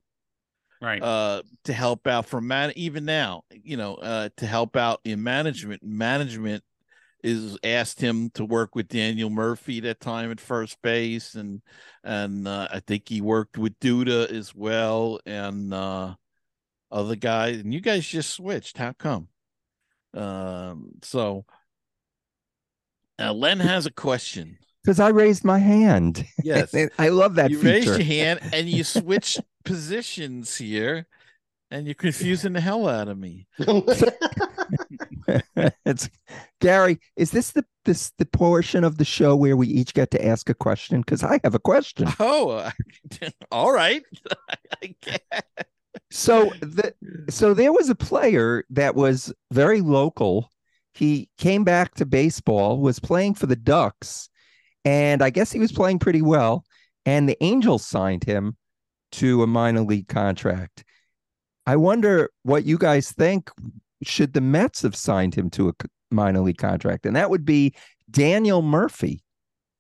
[0.82, 2.73] right, uh, to help out from man.
[2.75, 5.84] Even now, you know, uh, to help out in management.
[5.84, 6.63] Management
[7.26, 11.62] is asked him to work with Daniel Murphy that time at first base, and
[12.04, 16.14] and uh, I think he worked with Duda as well, and uh,
[16.92, 17.58] other guys.
[17.58, 18.78] And you guys just switched.
[18.78, 19.28] How come?
[20.14, 21.46] Um, so
[23.20, 26.24] uh, Len has a question because I raised my hand.
[26.44, 27.50] Yes, I love that.
[27.50, 27.70] You feature.
[27.70, 31.08] raised your hand and you switched positions here,
[31.72, 33.48] and you're confusing the hell out of me.
[35.86, 36.10] it's
[36.62, 37.00] Gary.
[37.16, 40.50] Is this the this the portion of the show where we each get to ask
[40.50, 41.02] a question?
[41.02, 42.08] Because I have a question.
[42.20, 42.70] Oh,
[43.52, 44.04] all right.
[46.12, 46.94] so the
[47.30, 50.50] so there was a player that was very local.
[50.94, 54.30] He came back to baseball, was playing for the Ducks,
[54.86, 56.64] and I guess he was playing pretty well.
[57.06, 58.58] And the Angels signed him
[59.14, 60.84] to a minor league contract.
[61.68, 63.50] I wonder what you guys think
[64.03, 65.73] should the Mets have signed him to a
[66.12, 67.05] minor league contract?
[67.05, 67.73] And that would be
[68.10, 69.23] Daniel Murphy,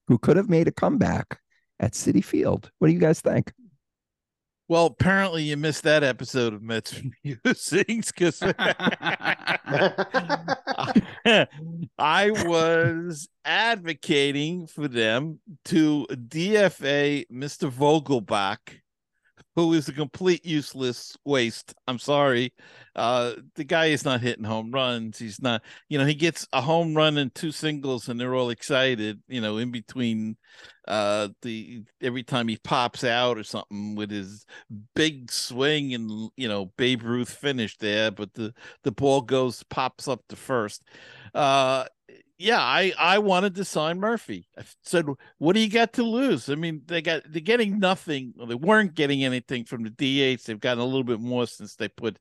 [0.07, 1.39] who could have made a comeback
[1.79, 2.71] at Citi Field.
[2.79, 3.51] What do you guys think?
[4.67, 8.41] Well, apparently you missed that episode of Mets Musings because
[11.99, 17.69] I was advocating for them to DFA Mr.
[17.69, 18.79] Vogelbach
[19.55, 21.73] who is a complete useless waste.
[21.87, 22.53] I'm sorry.
[22.95, 25.17] Uh, the guy is not hitting home runs.
[25.17, 28.49] He's not, you know, he gets a home run and two singles and they're all
[28.49, 30.37] excited, you know, in between
[30.87, 34.45] uh the every time he pops out or something with his
[34.93, 40.07] big swing and you know Babe Ruth finished there, but the the ball goes pops
[40.07, 40.83] up to first.
[41.33, 41.85] Uh
[42.37, 44.47] yeah, I I wanted to sign Murphy.
[44.57, 45.05] I said,
[45.37, 48.33] "What do you got to lose?" I mean, they got they're getting nothing.
[48.35, 50.43] Well, they weren't getting anything from the DH.
[50.45, 52.19] They've gotten a little bit more since they put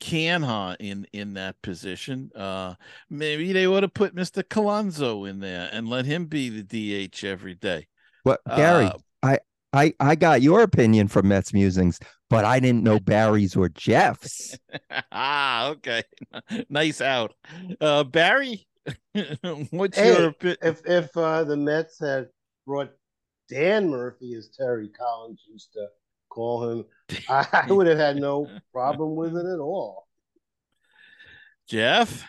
[0.00, 2.30] Canha in in that position.
[2.34, 2.74] Uh,
[3.08, 7.24] maybe they would have put Mister Colanzo in there and let him be the DH
[7.24, 7.86] every day.
[8.24, 9.38] Well, Gary, uh, I
[9.72, 14.58] I I got your opinion from Mets musings, but I didn't know Barry's or Jeff's.
[15.12, 16.02] ah, okay,
[16.68, 17.34] nice out,
[17.80, 18.66] uh, Barry.
[19.70, 20.58] What's hey, your opinion?
[20.62, 22.28] If if uh, the Mets had
[22.66, 22.90] brought
[23.48, 25.86] Dan Murphy, as Terry Collins used to
[26.28, 26.84] call him,
[27.28, 30.08] I, I would have had no problem with it at all.
[31.68, 32.24] Jeff?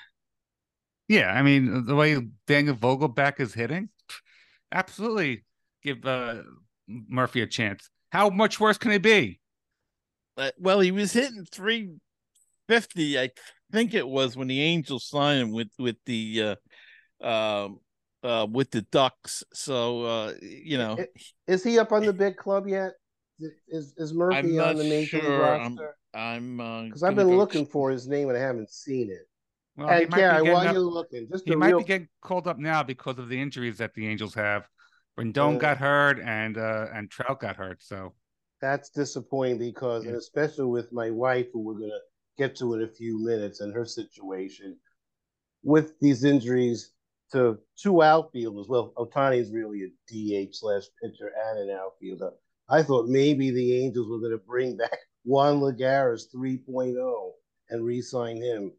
[1.07, 3.89] Yeah, I mean the way Daniel Vogelbach is hitting,
[4.71, 5.43] absolutely
[5.83, 6.43] give uh,
[6.87, 7.89] Murphy a chance.
[8.11, 9.39] How much worse can it be?
[10.37, 13.29] Uh, well, he was hitting 350, I
[13.73, 16.55] think it was when the Angels signed him with with the
[17.21, 17.79] uh, um,
[18.23, 19.43] uh, with the Ducks.
[19.53, 20.97] So uh, you know,
[21.47, 22.91] is he up on the big club yet?
[23.67, 25.39] Is is Murphy on the major sure.
[25.39, 25.95] roster?
[26.13, 27.35] I'm because uh, I've been go...
[27.37, 29.27] looking for his name and I haven't seen it.
[29.75, 31.79] Well, and Gary, while you're looking, just he might real...
[31.79, 34.67] be getting called up now because of the injuries that the Angels have.
[35.19, 38.13] Rendon uh, got hurt and uh, and Trout got hurt, so
[38.61, 40.09] that's disappointing because, yeah.
[40.09, 41.99] and especially with my wife, who we're gonna
[42.37, 44.77] get to in a few minutes and her situation
[45.63, 46.91] with these injuries
[47.31, 48.67] to two outfielders.
[48.67, 52.31] Well, Ohtani is really a DH slash pitcher and an outfielder.
[52.69, 57.31] I thought maybe the Angels were going to bring back Juan Lagares 3.0
[57.69, 58.71] and re-sign him,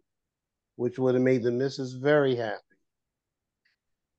[0.77, 2.61] which would have made the missus very happy.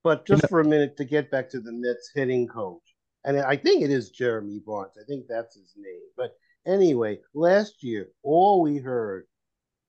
[0.03, 2.83] But just for a minute to get back to the Mets hitting coach,
[3.23, 4.97] and I think it is Jeremy Barnes.
[5.01, 6.01] I think that's his name.
[6.15, 9.27] But anyway, last year, all we heard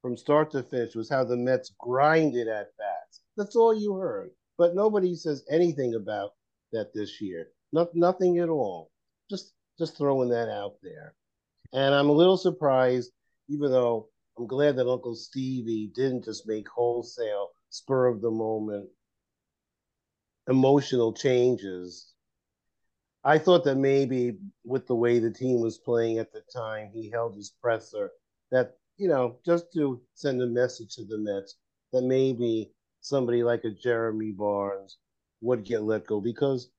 [0.03, 3.23] from start to finish was how the Mets grinded at bats.
[3.37, 4.31] That's all you heard.
[4.59, 6.31] But nobody says anything about
[6.73, 7.49] that this year.
[7.73, 8.91] Not nothing at all.
[9.29, 11.15] Just just throwing that out there.
[11.73, 13.11] And I'm a little surprised,
[13.49, 14.09] even though
[14.39, 18.89] I'm glad that Uncle Stevie didn't just make wholesale spur of the moment
[20.49, 22.13] emotional changes.
[23.27, 27.11] I thought that maybe with the way the team was playing at the time, he
[27.11, 28.13] held his presser
[28.53, 31.57] that, you know, just to send a message to the Mets
[31.93, 32.71] that maybe
[33.01, 34.99] somebody like a Jeremy Barnes
[35.41, 36.71] would get let go because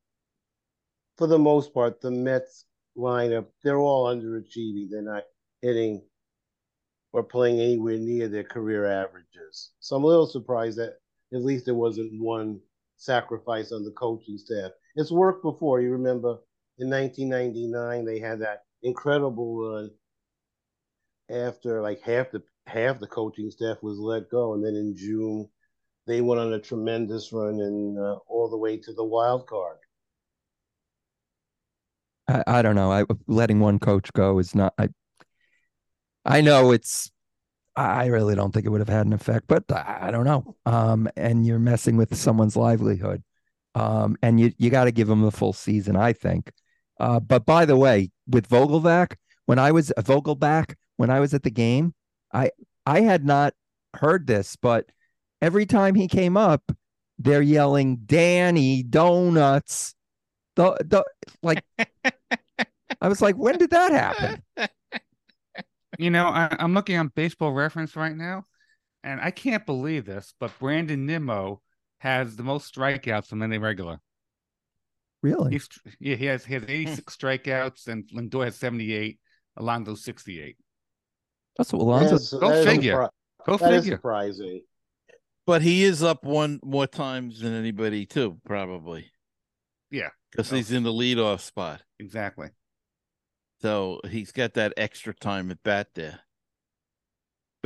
[1.18, 2.64] for the most part, the Mets
[2.98, 4.90] lineup, they're all underachieving.
[4.90, 5.24] They're not
[5.62, 6.02] hitting
[7.12, 9.72] or playing anywhere near their career averages.
[9.82, 11.00] So I'm a little surprised that
[11.34, 12.62] at least there wasn't one
[12.96, 14.72] sacrifice on the coaching staff.
[14.98, 15.80] It's worked before.
[15.80, 16.40] You remember
[16.80, 19.92] in 1999 they had that incredible run
[21.30, 25.48] after like half the half the coaching staff was let go, and then in June
[26.08, 29.78] they went on a tremendous run and uh, all the way to the wild card.
[32.28, 32.92] I, I don't know.
[32.92, 34.74] I letting one coach go is not.
[34.80, 34.90] I
[36.26, 37.12] I know it's.
[37.76, 40.56] I really don't think it would have had an effect, but I, I don't know.
[40.66, 43.22] Um, and you're messing with someone's livelihood.
[43.78, 46.52] Um, and you you got to give him the full season, I think.
[47.00, 49.16] Uh, but by the way, with Vogelbach,
[49.46, 51.94] when I was Vogelbach, when I was at the game,
[52.34, 52.50] I
[52.88, 53.54] I had not
[53.94, 54.86] heard this, but
[55.44, 56.72] every time he came up,
[57.20, 59.94] they're yelling "Danny Donuts."
[60.56, 61.06] The the
[61.44, 61.64] like,
[63.00, 64.44] I was like, when did that happen?
[66.00, 68.46] You know, I, I'm looking on Baseball Reference right now,
[69.04, 71.64] and I can't believe this, but Brandon Nimmo
[72.00, 74.00] has the most strikeouts from any regular.
[75.24, 75.52] Really?
[75.54, 75.68] He's
[76.00, 77.26] yeah, he has he has 86 hmm.
[77.26, 79.20] strikeouts, and Lindor has 78.
[79.58, 80.56] Alonso 68.
[81.58, 82.06] That's what Alonso.
[82.12, 82.96] That's- go that is figure.
[82.96, 83.10] surpri-
[83.46, 83.98] Go that is figure.
[83.98, 84.62] surprising.
[85.46, 89.10] But he is up one more times than anybody too, probably.
[89.90, 90.10] Yeah.
[90.32, 91.82] Because he's in the leadoff spot.
[92.00, 92.50] Exactly.
[93.62, 96.20] So he's got that extra time at bat there.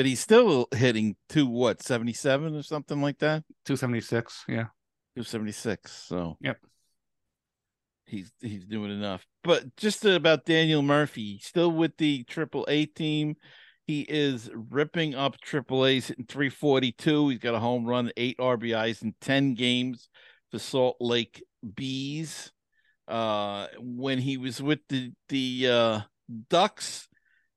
[0.01, 3.43] But he's still hitting two what, 77 or something like that?
[3.65, 4.45] 276.
[4.47, 4.63] Yeah.
[5.15, 5.91] 276.
[5.91, 6.57] So Yep.
[8.07, 9.23] he's he's doing enough.
[9.43, 13.35] But just about Daniel Murphy, still with the triple A team.
[13.85, 17.29] He is ripping up triple A's hitting 342.
[17.29, 20.09] He's got a home run, eight RBIs in 10 games
[20.49, 21.43] for Salt Lake
[21.75, 22.51] Bees.
[23.07, 25.99] Uh when he was with the the uh
[26.49, 27.07] Ducks,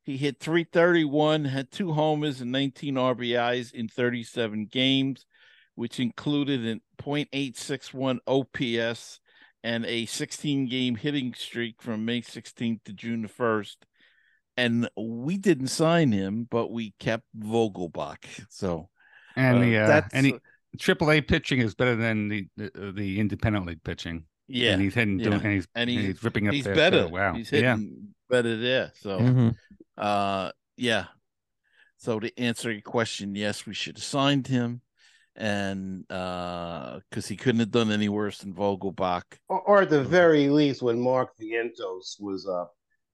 [0.05, 5.27] he hit 331, had two homers and 19 RBIs in 37 games,
[5.75, 9.21] which included an .861 OPS
[9.63, 13.77] and a 16 game hitting streak from May 16th to June the 1st.
[14.57, 18.47] And we didn't sign him, but we kept Vogelbach.
[18.51, 18.89] So
[19.37, 20.35] And uh, the uh, that's and he,
[20.79, 24.25] triple A pitching is better than the the, uh, the independent league pitching.
[24.47, 25.25] yeah, And he's hitting yeah.
[25.25, 27.07] doing and he's and and he's he's ripping up he's there, better.
[27.07, 27.09] too.
[27.09, 27.35] Wow.
[27.35, 27.77] He's yeah.
[27.77, 28.93] hitting better there.
[28.95, 29.55] So Mhm.
[29.97, 31.07] Uh yeah.
[31.99, 34.81] So to answer your question, yes, we should have signed him.
[35.37, 39.23] And uh because he couldn't have done any worse than Vogelbach.
[39.49, 42.67] Or, or at the very least, when Mark Vientos was uh,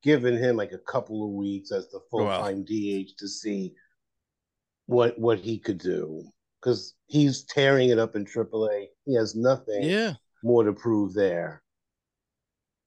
[0.03, 3.73] giving him like a couple of weeks as the full time DH to see
[4.87, 6.25] what what he could do.
[6.61, 8.87] Because he's tearing it up in AAA.
[9.07, 10.15] He has nothing Yeah.
[10.43, 11.63] more to prove there.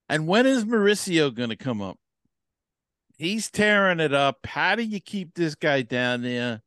[0.09, 1.97] And when is Mauricio going to come up?
[3.17, 4.45] He's tearing it up.
[4.45, 6.61] How do you keep this guy down there?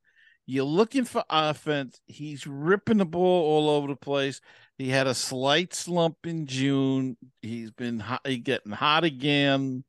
[0.46, 2.00] You're looking for offense.
[2.06, 4.40] He's ripping the ball all over the place.
[4.78, 7.16] He had a slight slump in June.
[7.42, 9.84] He's been hot, he getting hot again.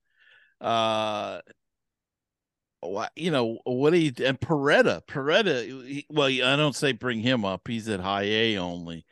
[0.60, 1.42] Uh,
[3.16, 3.60] you know?
[3.66, 5.06] What you and Parada?
[5.06, 5.64] Parada.
[5.86, 7.68] he- well, I don't say bring him up.
[7.68, 9.06] He's at high A only,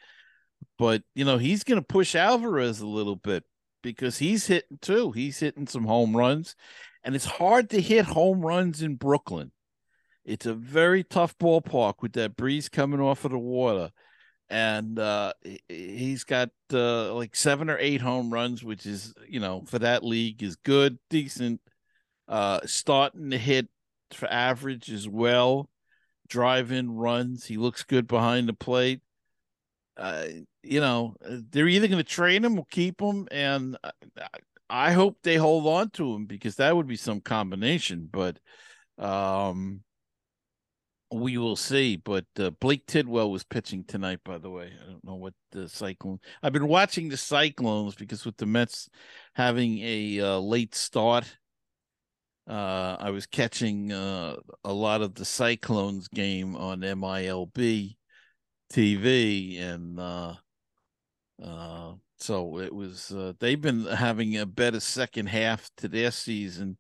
[0.77, 3.43] but you know he's going to push Alvarez a little bit
[3.83, 5.11] because he's hitting too.
[5.11, 6.55] He's hitting some home runs,
[7.05, 9.51] and it's hard to hit home runs in Brooklyn.
[10.25, 13.91] It's a very tough ballpark with that breeze coming off of the water.
[14.49, 19.39] And uh, he- he's got uh, like seven or eight home runs, which is, you
[19.39, 21.61] know, for that league is good, decent.
[22.27, 23.67] Uh, starting to hit
[24.11, 25.69] for average as well.
[26.27, 27.45] Drive in runs.
[27.45, 29.01] He looks good behind the plate.
[29.95, 30.25] Uh,
[30.63, 33.77] you know, they're either going to trade him or keep him, and
[34.69, 38.09] I, hope they hold on to him because that would be some combination.
[38.11, 38.39] But
[38.97, 39.81] um,
[41.11, 41.97] we will see.
[41.97, 44.71] But uh, Blake Tidwell was pitching tonight, by the way.
[44.81, 46.19] I don't know what the Cyclone.
[46.41, 48.89] I've been watching the Cyclones because with the Mets
[49.33, 51.37] having a uh, late start,
[52.47, 57.95] uh, I was catching uh, a lot of the Cyclones game on MILB
[58.71, 60.35] TV, and uh,
[61.43, 63.11] uh, so it was.
[63.11, 66.77] Uh, they've been having a better second half to their season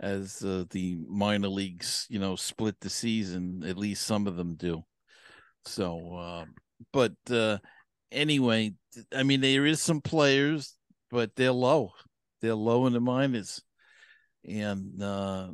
[0.00, 3.64] as uh, the minor leagues, you know, split the season.
[3.66, 4.84] At least some of them do.
[5.64, 6.44] So, uh,
[6.92, 7.58] but uh,
[8.12, 8.74] anyway,
[9.14, 10.74] I mean, there is some players,
[11.10, 11.92] but they're low.
[12.40, 13.62] They're low in the minors,
[14.44, 15.48] and uh,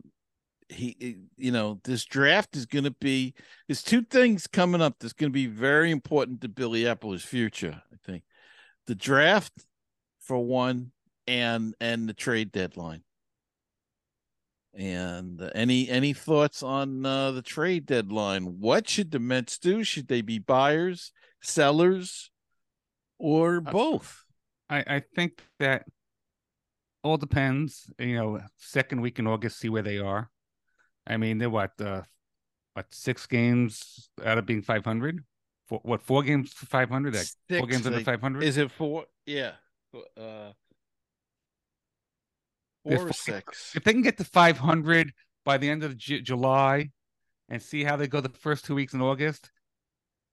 [0.69, 3.35] he, you know, this draft is going to be.
[3.69, 7.81] There's two things coming up that's going to be very important to Billy Eppler's future.
[7.93, 8.25] I think
[8.87, 9.53] the draft,
[10.21, 10.93] for one,
[11.27, 13.03] and and the trade deadline.
[14.75, 18.61] And uh, any any thoughts on uh, the trade deadline?
[18.61, 19.85] What should the Mets do?
[19.85, 21.13] Should they be buyers,
[21.43, 22.31] sellers,
[23.19, 24.25] or both?
[24.71, 25.85] I, I think that
[27.05, 27.91] all depends.
[27.99, 30.31] You know, second week in August, see where they are.
[31.07, 32.03] I mean, they're what uh,
[32.73, 35.23] what six games out of being five hundred?
[35.73, 37.17] Four, what four games five hundred?
[37.49, 38.43] Four games out of five hundred?
[38.45, 39.07] Is it four?
[39.25, 39.53] Yeah.
[39.95, 40.53] Uh,
[42.85, 43.75] Four or six.
[43.75, 45.13] If they can get to 500
[45.47, 46.91] by the end of J- July
[47.49, 49.51] and see how they go the first two weeks in August,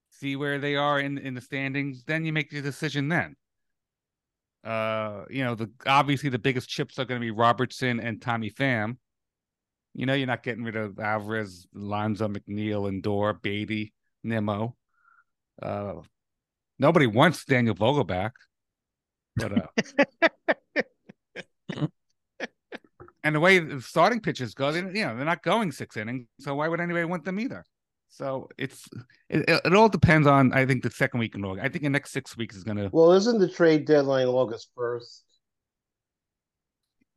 [0.09, 3.35] see where they are in, in the standings, then you make your decision then.
[4.65, 8.49] Uh, you know, the obviously the biggest chips are going to be Robertson and Tommy
[8.49, 8.97] Pham.
[9.93, 14.75] You know, you're not getting rid of Alvarez, Lonzo, McNeil, and Door, Baty, Nimmo.
[15.61, 15.95] Uh,
[16.77, 18.31] nobody wants Daniel Vogelbach,
[19.35, 19.67] but uh,
[23.23, 26.27] and the way the starting pitches go, they, you know, they're not going six innings,
[26.39, 27.65] so why would anybody want them either?
[28.09, 28.87] So it's
[29.29, 31.63] it, it all depends on I think the second week in August.
[31.63, 32.89] I think the next six weeks is gonna.
[32.91, 35.25] Well, isn't the trade deadline August first?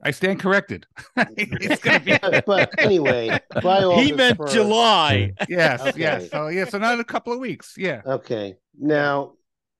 [0.02, 0.86] I stand corrected.
[1.16, 2.18] It's gonna be...
[2.46, 5.32] but anyway, by August he meant 1st, July.
[5.48, 6.00] Yes, okay.
[6.00, 6.30] yes.
[6.30, 7.74] So yeah, so not a couple of weeks.
[7.76, 8.02] Yeah.
[8.06, 8.56] Okay.
[8.78, 9.34] Now,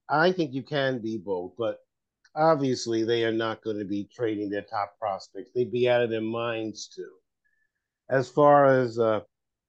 [0.08, 1.78] I think you can be both, but
[2.34, 5.50] obviously they are not going to be trading their top prospects.
[5.54, 7.04] They'd be out of their minds to.
[8.10, 9.20] As far as uh,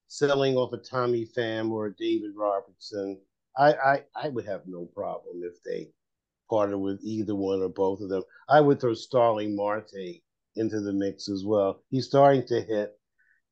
[0.07, 3.19] selling off a Tommy Pham or a David Robertson,
[3.57, 5.91] I, I, I would have no problem if they
[6.49, 8.23] parted with either one or both of them.
[8.49, 10.21] I would throw Starling Marte
[10.55, 11.81] into the mix as well.
[11.89, 12.91] He's starting to hit,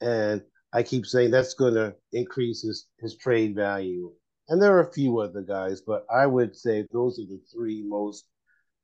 [0.01, 0.41] and
[0.73, 4.11] I keep saying that's going to increase his, his trade value.
[4.49, 7.83] And there are a few other guys, but I would say those are the three
[7.85, 8.25] most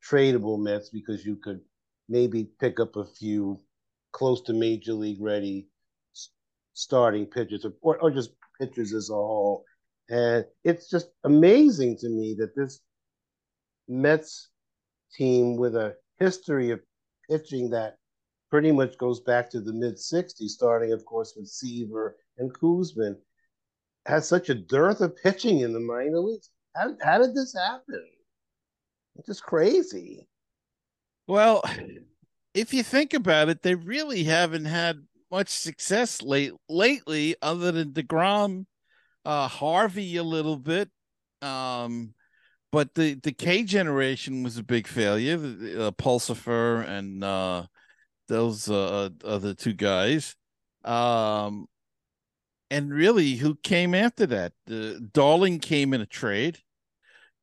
[0.07, 1.61] tradable Mets because you could
[2.07, 3.59] maybe pick up a few
[4.11, 5.67] close to major league ready
[6.73, 9.65] starting pitchers or, or just pitchers as a whole.
[10.09, 12.79] And it's just amazing to me that this
[13.87, 14.49] Mets
[15.15, 16.79] team with a history of
[17.29, 17.97] pitching that
[18.49, 23.15] pretty much goes back to the mid 60s, starting, of course, with Seaver and Koosman,
[24.05, 26.49] has such a dearth of pitching in the minor leagues.
[26.75, 28.05] How, how did this happen?
[29.17, 30.27] It's just crazy.
[31.27, 31.63] Well,
[32.53, 37.91] if you think about it, they really haven't had much success late lately, other than
[37.91, 38.65] Degrom,
[39.25, 40.89] uh, Harvey a little bit.
[41.41, 42.13] Um,
[42.71, 45.35] but the the K generation was a big failure.
[45.35, 47.65] Uh, Pulsipher and uh,
[48.27, 50.35] those uh, other two guys.
[50.83, 51.67] Um,
[52.69, 54.53] and really, who came after that?
[54.69, 56.59] Uh, Darling came in a trade.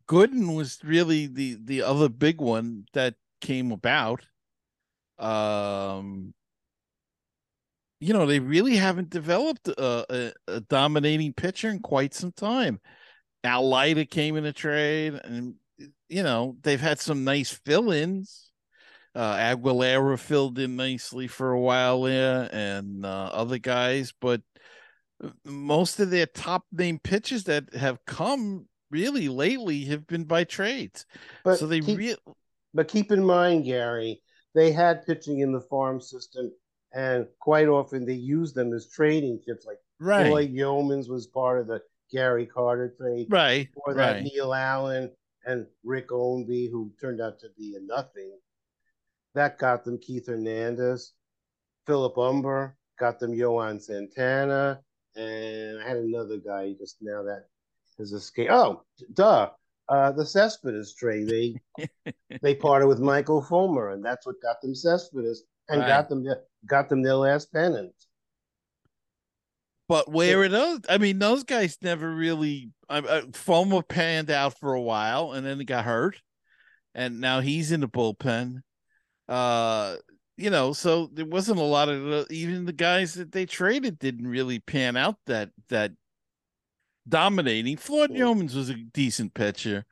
[0.07, 4.27] Gooden was really the the other big one that came about.
[5.19, 6.35] Um,
[8.01, 12.81] you know, they really haven't developed a, a, a dominating pitcher in quite some time.
[13.45, 15.55] Al Leiter came in a trade, and
[16.09, 18.51] you know they've had some nice fill-ins.
[19.15, 24.43] Uh, Aguilera filled in nicely for a while there, and uh, other guys, but
[25.23, 30.43] uh, most of their top name pitchers that have come really lately have been by
[30.43, 31.07] trades.
[31.45, 32.19] But so they keep, really.
[32.73, 34.21] But keep in mind, Gary,
[34.55, 36.51] they had pitching in the farm system,
[36.93, 39.65] and quite often they used them as trading chips.
[39.65, 43.27] Like right, Floyd Youmans was part of the Gary Carter trade.
[43.31, 43.69] Right.
[43.77, 44.23] Or that right.
[44.25, 45.11] Neil Allen
[45.47, 48.33] and Rick Ownby, who turned out to be a nothing.
[49.35, 51.13] That got them Keith Hernandez,
[51.87, 54.81] Philip Umber, got them Johan Santana,
[55.17, 57.47] and I had another guy just now that
[57.99, 58.51] has escaped.
[58.51, 58.83] Oh,
[59.13, 59.51] duh.
[59.87, 61.29] Uh, the Cespedes trade.
[61.29, 61.85] They
[62.43, 65.89] they parted with Michael Fulmer, and that's what got them Cespedes and right.
[65.89, 66.27] got them
[66.67, 67.93] got them their last pennant.
[69.89, 70.81] But where are those?
[70.89, 72.71] I mean, those guys never really.
[72.89, 76.23] I, I, Fulmer panned out for a while, and then he got hurt,
[76.95, 78.63] and now he's in the bullpen.
[79.29, 79.97] Uh,
[80.37, 84.27] you know, so there wasn't a lot of even the guys that they traded didn't
[84.27, 85.93] really pan out that that
[87.09, 87.77] dominating.
[87.77, 89.85] Floyd Youmans was a decent pitcher.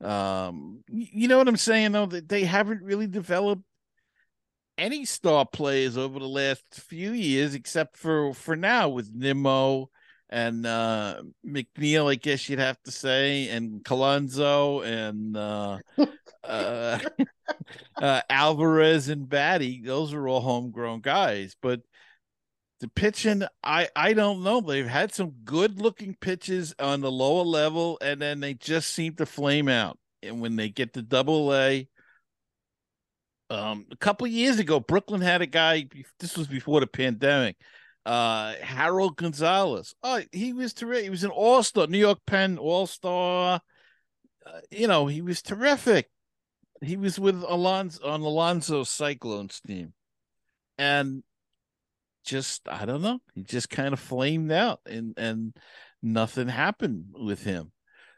[0.00, 3.62] Um, you know what I'm saying though that they haven't really developed
[4.76, 9.90] any star players over the last few years, except for for now with Nimmo
[10.30, 15.78] and uh McNeil, I guess you'd have to say, and Colonzo and uh,
[16.44, 16.98] uh,
[18.00, 19.82] uh Alvarez and Baty.
[19.84, 21.80] Those are all homegrown guys, but
[22.80, 24.60] the pitching, I I don't know.
[24.60, 29.14] They've had some good looking pitches on the lower level, and then they just seem
[29.16, 29.98] to flame out.
[30.22, 31.88] And when they get to double A,
[33.50, 35.88] um, a couple years ago, Brooklyn had a guy.
[36.18, 37.56] This was before the pandemic.
[38.04, 39.94] Uh, Harol Gonzalez.
[40.02, 41.04] Oh, he was terrific.
[41.04, 43.60] He was an all star, New York Penn all star.
[44.46, 46.10] Uh, you know, he was terrific.
[46.82, 49.94] He was with Alonso on Alonso's Cyclones team,
[50.76, 51.22] and
[52.24, 53.20] just I don't know.
[53.34, 55.56] He just kind of flamed out, and and
[56.02, 57.72] nothing happened with him.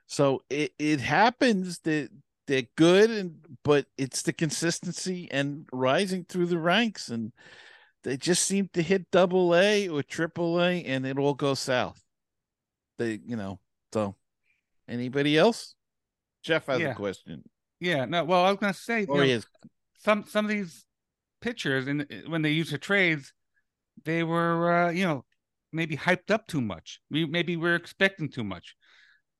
[0.06, 2.10] So it it happens that
[2.46, 7.32] they're good and but it's the consistency and rising through the ranks and
[8.06, 12.00] they just seem to hit double A or triple A and it all goes south.
[12.98, 13.58] They, you know,
[13.92, 14.14] so
[14.88, 15.74] anybody else?
[16.44, 16.92] Jeff has Yeah.
[16.92, 17.42] a question.
[17.80, 18.22] Yeah, no.
[18.22, 19.44] Well, I was gonna say, you Or know, is
[19.98, 20.86] some some of these
[21.40, 23.32] pitchers, and when they used to trades,
[24.04, 25.24] they were, uh, you know,
[25.72, 27.00] maybe hyped up too much.
[27.10, 28.76] We maybe we're expecting too much.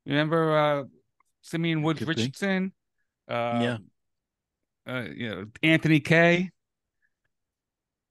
[0.06, 0.84] Remember, uh,
[1.40, 2.72] Simeon Woods Richardson,
[3.28, 3.78] uh, Yeah.
[4.92, 6.50] uh, you know, Anthony Kay.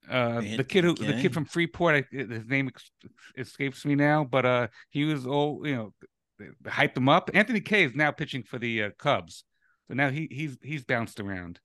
[0.09, 2.69] Uh, the kid who, the kid from Freeport, I, his name
[3.37, 5.93] escapes me now, but uh, he was all, you know,
[6.65, 7.29] hyped him up.
[7.33, 9.43] Anthony Kay is now pitching for the uh, Cubs,
[9.87, 11.59] so now he he's he's bounced around.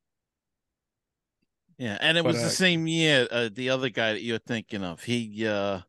[1.78, 3.26] Yeah, and it But, was uh, the same year.
[3.30, 5.80] Uh, the other guy that you're thinking of, he uh,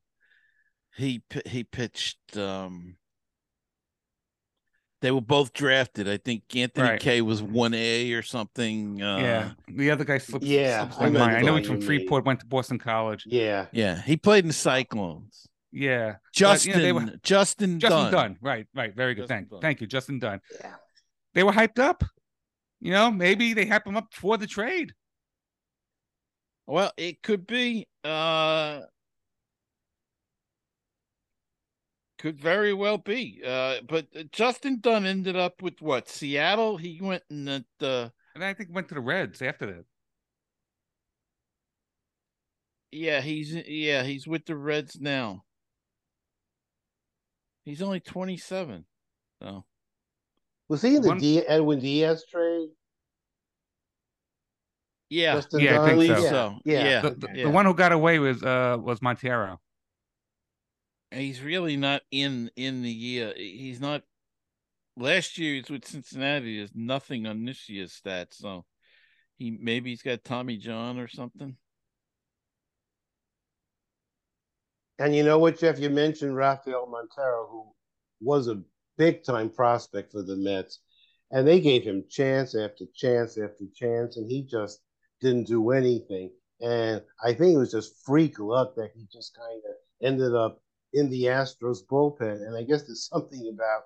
[0.96, 2.38] he he pitched.
[2.38, 2.96] Um,
[5.02, 6.08] they were both drafted.
[6.08, 7.00] I think Anthony Right.
[7.00, 9.02] Kay was one A or something.
[9.02, 10.46] Uh, yeah, the other guy slips.
[10.46, 12.26] yeah, slips I know I know he's from Freeport.
[12.26, 13.24] Went to Boston College.
[13.28, 13.66] Yeah.
[13.72, 15.48] yeah, he played in the Cyclones.
[15.72, 18.12] Yeah, But, Justin, you know, they were- Justin, Justin Dunn.
[18.12, 18.38] Dunn.
[18.42, 18.94] Right, right.
[18.96, 19.22] Very good.
[19.24, 19.62] Justin Thank, Dunn.
[19.62, 20.42] thank you, Justin Dunn.
[20.60, 20.74] Yeah.
[21.34, 22.04] They were hyped up.
[22.82, 24.94] You know, maybe they hyped him up for the trade.
[26.68, 27.88] Well, it could be.
[28.04, 28.82] Uh,
[32.22, 33.42] could very well be.
[33.46, 36.08] Uh, but Justin Dunn ended up with what?
[36.08, 36.78] Seattle.
[36.78, 39.86] He went in at uh, And I think went to the Reds after that.
[42.92, 43.22] yeah.
[43.22, 44.04] He's yeah.
[44.04, 45.44] He's with the Reds now.
[47.66, 48.86] He's only twenty seven.
[49.42, 49.66] So
[50.70, 52.70] Was he in the One- D- Edwin Diaz trade?
[55.10, 56.30] yeah, Justin Yeah, I think believe so.
[56.30, 56.56] so.
[56.66, 56.84] Yeah.
[56.86, 57.02] Yeah.
[57.02, 57.44] The, the, yeah.
[57.46, 59.60] the one who got away was uh was Montero.
[61.12, 63.34] He's really not in in the year.
[63.36, 64.04] He's not.
[64.98, 66.58] Last year he's with Cincinnati.
[66.58, 68.66] There's nothing on this year's stats, so
[69.38, 71.56] he maybe he's got Tommy John or something.
[75.00, 75.80] And you know what, Jeff?
[75.80, 77.72] You mentioned Rafael Montero, who
[78.20, 78.62] was a
[78.98, 80.80] big time prospect for the Mets.
[81.32, 84.82] And they gave him chance after chance after chance, and he just
[85.22, 86.30] didn't do anything.
[86.60, 90.62] And I think it was just freak luck that he just kind of ended up
[90.94, 92.46] in the Astros bullpen.
[92.46, 93.84] And I guess there's something about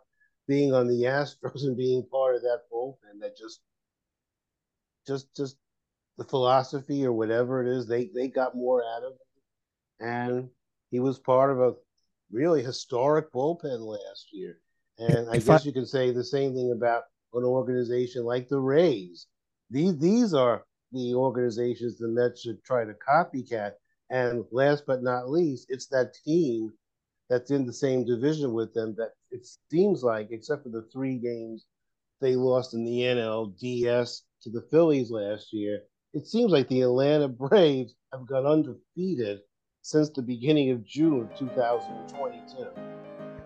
[0.47, 3.61] being on the Astros and being part of that bullpen that just
[5.07, 5.57] just just
[6.17, 10.03] the philosophy or whatever it is, they they got more out of it.
[10.05, 10.49] And
[10.91, 11.73] he was part of a
[12.31, 14.59] really historic bullpen last year.
[14.97, 17.03] And I If I- guess you can say the same thing about
[17.33, 19.27] an organization like the Rays.
[19.69, 23.73] These these are the organizations the Mets should try to copycat.
[24.09, 26.71] And last but not least, it's that team
[27.29, 31.17] that's in the same division with them that it seems like, except for the three
[31.17, 31.65] games
[32.21, 35.81] they lost in the NLDS to the Phillies last year,
[36.13, 39.39] it seems like the Atlanta Braves have gone undefeated
[39.81, 42.67] since the beginning of June of 2022.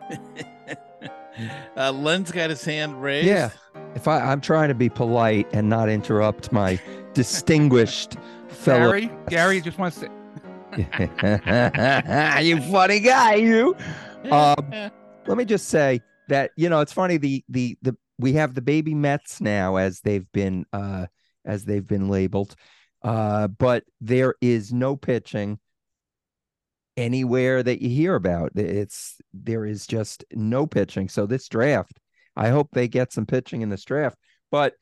[1.78, 3.28] uh, Len's got his hand raised.
[3.28, 3.50] Yeah.
[3.96, 6.80] If I, I'm trying to be polite and not interrupt my
[7.14, 8.18] distinguished
[8.50, 8.92] fellow.
[8.92, 10.19] Gary, Gary just wants to.
[12.42, 13.76] you funny guy, you.
[14.32, 14.92] Um,
[15.28, 18.62] let me just say that you know it's funny the the the we have the
[18.62, 21.08] baby Mets now as they've been uh
[21.46, 22.56] as they've been labeled,
[23.04, 25.60] uh, but there is no pitching,
[27.00, 28.52] anywhere that you hear about.
[28.56, 31.08] It's there is just no pitching.
[31.08, 32.00] So this draft,
[32.36, 34.18] I hope they get some pitching in this draft.
[34.52, 34.74] But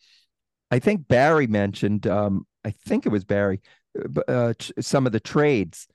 [0.72, 3.62] I think Barry mentioned, um, I think it was Barry,
[4.28, 5.88] uh, some of the trades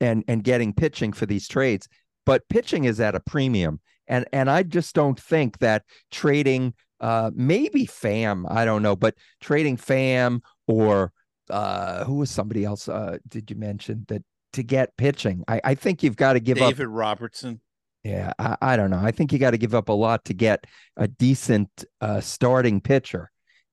[0.00, 1.88] and and getting pitching for these trades.
[2.24, 7.30] But pitching is at a premium, and and I just don't think that trading uh,
[7.34, 11.12] maybe Pham I don't know, but trading Pham or
[11.50, 12.88] uh, who was somebody else?
[12.88, 14.22] Uh, did you mention that
[14.54, 15.44] to get pitching?
[15.48, 16.76] I, I think you've got to give David up.
[16.76, 17.60] David Robertson.
[18.04, 19.00] Yeah, I, I, don't know.
[19.00, 20.64] I think you got to give up a lot to get
[20.96, 23.30] a decent uh, starting pitcher.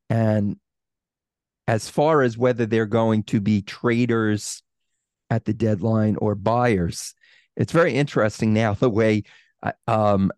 [0.10, 0.57] And
[1.70, 4.63] as far as whether they're going to be traders
[5.30, 7.13] at the deadline or buyers,
[7.55, 9.22] it's very interesting now the way
[9.61, 10.32] uh, um,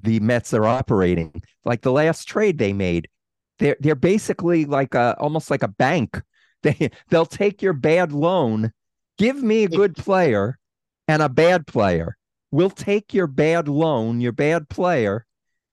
[0.00, 1.42] the Mets are operating.
[1.66, 3.10] Like the last trade they made,
[3.58, 6.20] they're they're basically like a almost like a bank.
[6.62, 8.70] They they'll take your bad loan,
[9.18, 10.60] give me a good player
[11.08, 12.16] and a bad player.
[12.52, 15.26] We'll take your bad loan, your bad player,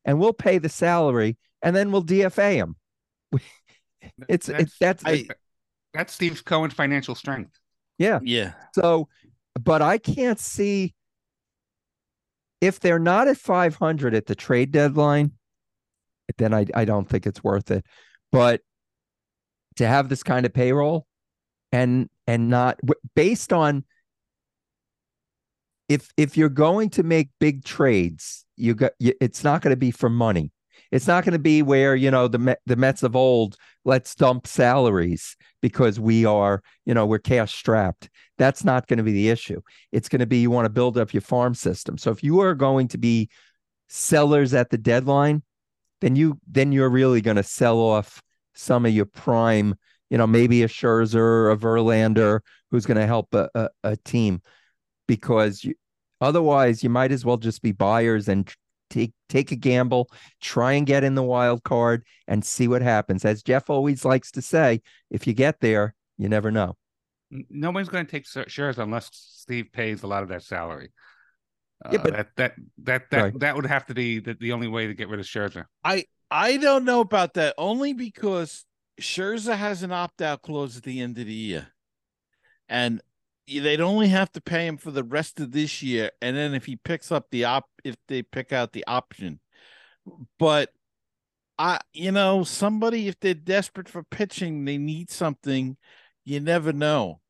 [0.04, 2.76] and we'll pay the salary, and then we'll DFA him.
[4.28, 5.28] It's that's, it's that's I,
[5.94, 7.52] that's Steve Cohen's financial strength.
[7.98, 8.54] Yeah, yeah.
[8.74, 9.08] So,
[9.60, 10.94] but I can't see
[12.62, 15.32] if they're not at 500 at the trade deadline,
[16.38, 17.86] then I, I don't think it's worth it.
[18.32, 18.62] But
[19.78, 21.06] to have this kind of payroll
[21.72, 22.80] and and not
[23.16, 23.86] based on
[25.88, 29.78] if if you're going to make big trades, you got you, it's not going to
[29.78, 30.52] be for money.
[30.92, 33.56] It's not going to be where you know the the Mets of old
[33.86, 38.10] let's dump salaries because we are you know we're cash strapped.
[38.38, 39.62] That's not going to be the issue.
[39.92, 41.98] It's going to be you want to build up your farm system.
[41.98, 43.30] So if you are going to be
[43.88, 45.44] sellers at the deadline,
[46.02, 48.22] then you then you're really going to sell off
[48.56, 49.76] some of your prime.
[50.10, 52.40] You know maybe a Scherzer, a Verlander,
[52.72, 54.42] who's going to help a, a, a team
[55.08, 55.76] because you,
[56.22, 58.52] otherwise you might as well just be buyers and
[58.90, 60.10] take take a gamble,
[60.42, 63.26] try and get in the wild card and see what happens.
[63.26, 66.76] As Jeff always likes to say, if you get there, you never know.
[67.32, 70.92] No one's going to take shares unless Steve pays a lot of that salary.
[71.92, 74.68] Yeah, uh, but that that that that, that would have to be the, the only
[74.68, 75.66] way to get rid of Scherzer.
[75.84, 78.66] I I don't know about that only because
[79.00, 81.68] Scherzer has an opt out clause at the end of the year,
[82.68, 83.02] and
[83.58, 86.66] they'd only have to pay him for the rest of this year, and then if
[86.66, 89.40] he picks up the op, if they pick out the option,
[90.38, 90.70] but
[91.58, 95.78] I, you know, somebody if they're desperate for pitching, they need something.
[96.26, 97.22] You never know.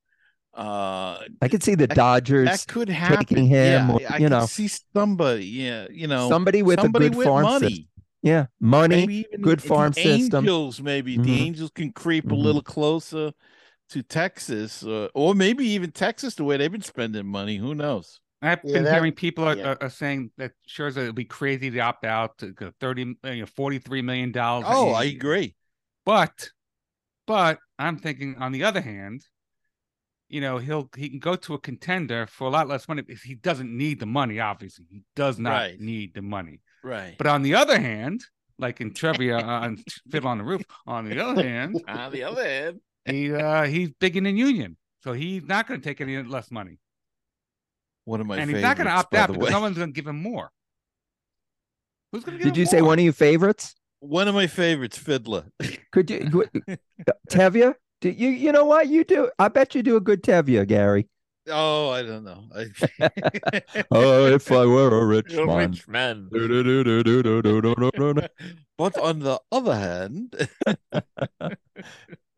[0.53, 3.17] Uh, I could see the Dodgers that could happen.
[3.25, 3.97] taking him.
[4.01, 5.45] Yeah, you know, see somebody.
[5.45, 7.69] Yeah, you know, somebody with somebody a good with farm money.
[7.69, 7.85] System.
[8.21, 10.43] Yeah, money, good farm system.
[10.43, 11.23] Angels, maybe mm-hmm.
[11.23, 12.33] the Angels can creep mm-hmm.
[12.33, 13.31] a little closer
[13.89, 17.57] to Texas, uh, or maybe even Texas, the way they've been spending money.
[17.57, 18.19] Who knows?
[18.41, 19.75] I've yeah, been that, hearing people are, yeah.
[19.81, 24.01] are, saying that Scherzer would be crazy to opt out to thirty, you know, forty-three
[24.01, 24.67] million dollars.
[24.69, 25.55] Oh, I agree.
[26.05, 26.49] But,
[27.27, 29.25] but I'm thinking on the other hand,
[30.29, 33.23] you know, he'll he can go to a contender for a lot less money if
[33.23, 34.39] he doesn't need the money.
[34.39, 35.79] Obviously, he does not right.
[35.79, 36.61] need the money.
[36.83, 37.15] Right.
[37.17, 38.23] But on the other hand,
[38.57, 42.43] like in trivia on Fiddle on the Roof, on the other hand, on the other
[42.43, 42.79] hand,
[43.09, 46.51] he uh, he's big in the union, so he's not going to take any less
[46.51, 46.79] money.
[48.05, 49.51] One of my and he's not going to opt out because way.
[49.51, 50.51] no one's going to give him more.
[52.11, 52.71] Who's going to Did you more?
[52.71, 53.75] say one of your favorites?
[53.99, 55.45] One of my favorites, Fiddler.
[55.91, 56.19] Could you
[57.29, 57.75] Tevye?
[58.01, 59.29] Do you you know what you do?
[59.37, 61.07] I bet you do a good Tevye, Gary.
[61.51, 62.43] Oh, I don't know.
[63.91, 65.71] oh, if I were a rich a man.
[65.71, 66.27] Rich man.
[68.77, 70.47] but on the other hand,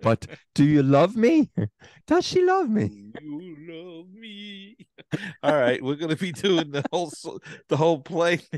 [0.01, 1.49] but do you love me?
[2.07, 3.11] Does she love me?
[3.21, 4.77] You love me.
[5.43, 7.11] All right, we're gonna be doing the whole
[7.69, 8.39] the whole play.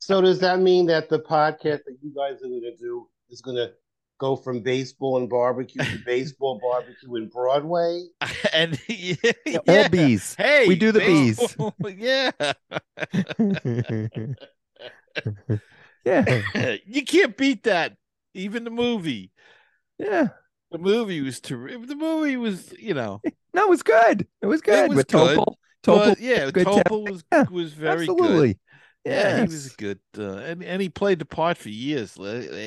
[0.00, 3.70] so does that mean that the podcast that you guys are gonna do is gonna
[4.18, 8.04] go from baseball and barbecue to baseball barbecue and Broadway?
[8.52, 9.58] And yeah, yeah.
[9.68, 10.34] all bees.
[10.34, 11.96] Hey, we do the baseball, bees.
[11.98, 12.30] Yeah.
[16.04, 16.76] yeah.
[16.86, 17.96] you can't beat that
[18.36, 19.32] even the movie.
[19.98, 20.28] Yeah.
[20.70, 21.88] The movie was terrific.
[21.88, 23.20] The movie was, you know,
[23.54, 24.26] no, it was good.
[24.42, 24.84] It was good.
[24.84, 25.38] It was With good.
[25.38, 25.54] Topol.
[25.82, 28.54] Topol yeah, good Topol was yeah, was very absolutely.
[28.54, 28.58] good.
[29.04, 32.18] Yeah, he was good, uh, and and he played the part for years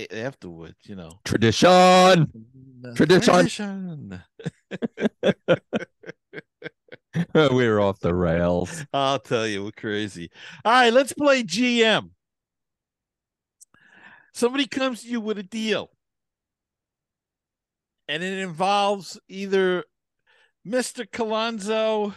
[0.09, 0.77] afterwards.
[0.83, 2.31] You know, tradition,
[2.95, 3.21] tradition.
[3.21, 4.23] tradition.
[7.51, 8.85] we're off the rails.
[8.93, 10.31] I'll tell you, we're crazy.
[10.63, 12.11] All right, let's play GM.
[14.39, 15.89] Somebody comes to you with a deal.
[18.07, 19.83] and it involves either
[20.65, 21.05] Mr.
[21.05, 22.13] Colonzo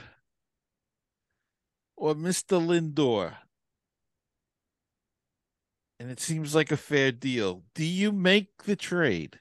[1.96, 2.58] or Mr.
[2.64, 3.34] Lindor.
[5.98, 7.64] And it seems like a fair deal.
[7.74, 9.40] Do you make the trade?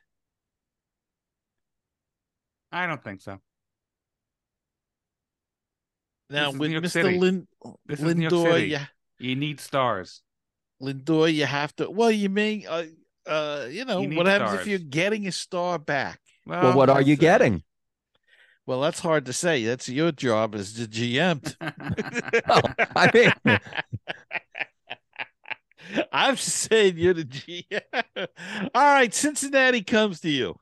[2.72, 3.40] I don't think so.
[6.32, 6.90] Now with Mr.
[6.90, 7.20] City.
[7.20, 7.48] Lin-
[7.86, 8.86] This is New York Lindor, yeah,
[9.20, 10.22] You need stars.
[10.82, 11.90] Lindor, you have to.
[11.90, 12.86] Well, you may, uh,
[13.26, 16.20] uh, you know, You what happens if you're getting a star back?
[16.46, 17.64] well, what are you getting?
[18.66, 19.64] Well, that's hard to say.
[19.66, 21.56] That's your job as the GM.
[22.48, 22.62] Oh,
[22.96, 23.60] I mean,
[26.12, 28.28] I'm just saying you're the GM.
[28.74, 30.56] All right, Cincinnati comes to you.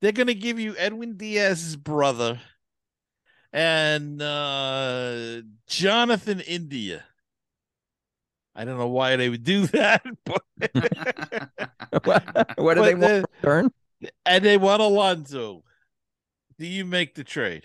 [0.00, 2.40] They're going to give you Edwin Diaz's brother
[3.52, 7.04] and uh, Jonathan India.
[8.56, 10.42] I don't know why they would do that, but
[12.04, 12.24] what,
[12.58, 13.70] what do But they want the- in return?
[14.24, 15.62] and they want Alonso.
[16.58, 17.64] Do you make the trade?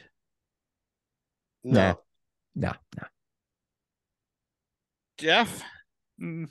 [1.63, 1.99] No.
[2.55, 3.03] No, no.
[5.17, 5.63] Jeff?
[6.21, 6.47] Mm.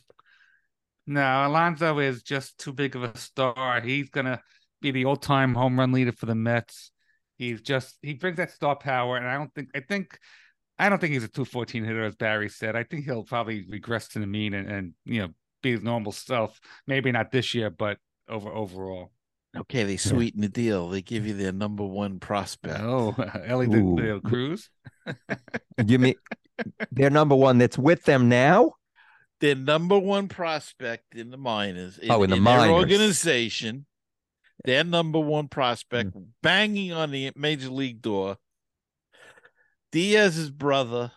[1.06, 3.80] No, Alonso is just too big of a star.
[3.80, 4.40] He's gonna
[4.80, 6.92] be the all-time home run leader for the Mets.
[7.36, 10.18] He's just he brings that star power, and I don't think I think
[10.80, 12.74] I don't think he's a 214 hitter, as Barry said.
[12.74, 15.28] I think he'll probably regress to the mean and, and you know
[15.62, 16.58] be his normal self.
[16.86, 19.12] Maybe not this year, but over overall.
[19.56, 20.88] Okay, they sweeten the deal.
[20.88, 22.78] They give you their number one prospect.
[22.80, 23.14] Oh,
[23.44, 24.20] Elly De, Ooh.
[24.20, 24.70] Cruz.
[25.86, 26.14] You mean
[26.92, 28.72] they're number one that's with them now?
[29.40, 31.96] their number one prospect in the minors.
[31.98, 32.70] In, Oh, in the their minors.
[32.70, 33.86] organization,
[34.64, 36.26] their number one prospect Mm.
[36.42, 38.36] banging on the major league door.
[39.92, 41.12] Diaz's brother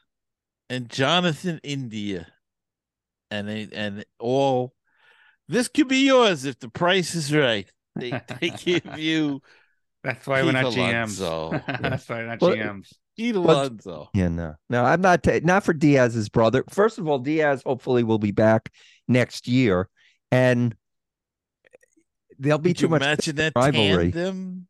[0.70, 2.28] and Jonathan India,
[3.32, 4.74] and they, and all.
[5.50, 7.70] This could be yours if the price is right.
[7.96, 9.42] They they give you
[10.04, 11.20] That's why we're not Pete GMs.
[11.22, 11.62] Alonso.
[11.82, 12.94] That's why we're not Well, GMs.
[13.18, 14.10] Pete Alonso.
[14.14, 14.84] Yeah, no, no.
[14.86, 15.22] I'm not.
[15.22, 16.64] ta- not for Diaz's brother.
[16.70, 18.72] First of all, Diaz hopefully will be back
[19.08, 19.90] next year,
[20.32, 20.76] and
[22.40, 24.12] there'll be Could too you much imagine that rivalry.
[24.12, 24.68] tandem?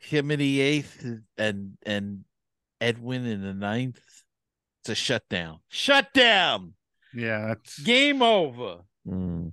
[0.00, 1.06] Him in the eighth
[1.38, 2.24] and and
[2.80, 4.00] Edwin in the ninth.
[4.82, 5.58] It's a shutdown.
[5.68, 6.74] Shutdown.
[7.12, 8.78] Yeah, that's Game over.
[9.06, 9.52] Mm.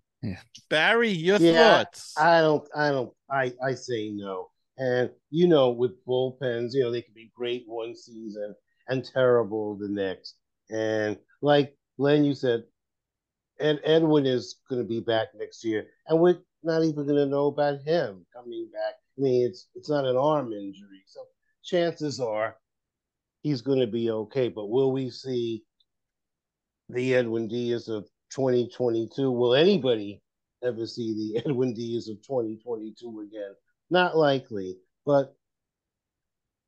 [0.69, 2.13] Barry, your Yeah, thoughts?
[2.17, 4.49] I don't, I don't, I, I say no.
[4.77, 8.53] And you know, with bullpens, you know, they can be great one season
[8.87, 10.35] and terrible the next.
[10.69, 12.63] And like Len, you said,
[13.59, 17.25] Ed, Edwin is going to be back next year, and we're not even going to
[17.25, 18.95] know about him coming back.
[19.17, 21.21] I mean, it's it's not an arm injury, so
[21.63, 22.55] chances are
[23.47, 24.49] he's going to be okay.
[24.49, 25.63] But will we see
[26.89, 29.31] the Edwin Diaz of 2022?
[29.31, 30.21] Will anybody
[30.63, 33.53] ever see the Edwin Diaz of 2022 again?
[33.89, 35.33] Not likely, but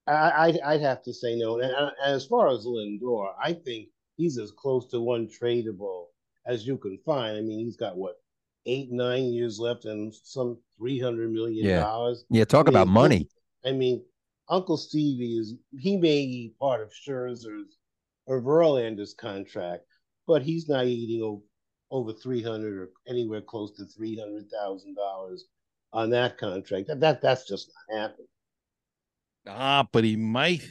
[0.08, 1.60] I, I'd, I'd have to say no.
[1.60, 6.06] And, and as far as Lindor, I think he's as close to one tradable
[6.46, 7.38] as you can find.
[7.38, 8.16] I mean, he's got what
[8.66, 11.82] eight, nine years left and some three hundred million Yeah.
[11.82, 12.24] dollars.
[12.30, 13.28] Yeah, talk I mean, about money.
[13.66, 14.02] I mean,
[14.50, 17.78] Uncle Stevie is he may be part of Scherzer's
[18.26, 19.84] or Verlander's contract,
[20.28, 21.43] but he's not eating o-
[21.91, 25.45] over three hundred or anywhere close to three hundred thousand dollars
[25.93, 26.88] on that contract.
[26.88, 28.28] That, that that's just not happening.
[29.47, 30.68] ah, but he might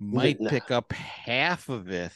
[0.00, 2.12] might pick up half of it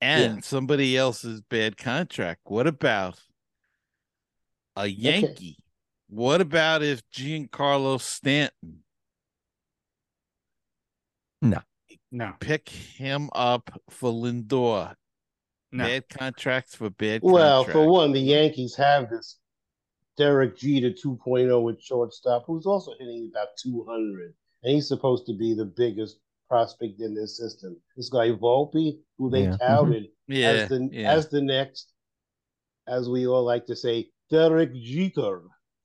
[0.00, 2.40] and somebody else's bad contract.
[2.44, 3.20] What about
[4.76, 5.58] a Yankee?
[6.08, 8.82] What about if Giancarlo Stanton
[11.42, 11.60] no,
[12.10, 12.32] No.
[12.40, 14.94] pick him up for Lindor?
[15.72, 15.84] no.
[15.84, 19.38] Bad contracts for bad Well, for one, the Yankees have this
[20.16, 24.34] Derek Jeter 2.0 with shortstop, who's also hitting about 200,
[24.64, 26.18] and he's supposed to be the biggest
[26.48, 27.76] prospect in this system.
[27.96, 29.58] This guy Volpe, who they Yeah, mhm.
[29.58, 31.12] touted yeah, as the yeah.
[31.12, 31.92] as the next,
[32.88, 35.42] as we all like to say, Derek Jeter.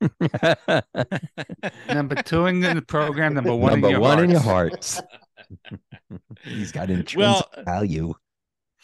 [1.88, 5.00] number two in the program, number one Number in your one in your hearts.
[5.68, 6.22] hearts.
[6.44, 8.14] He's got intrinsic Well, value.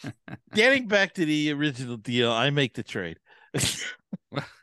[0.53, 3.17] getting back to the original deal, I make the trade.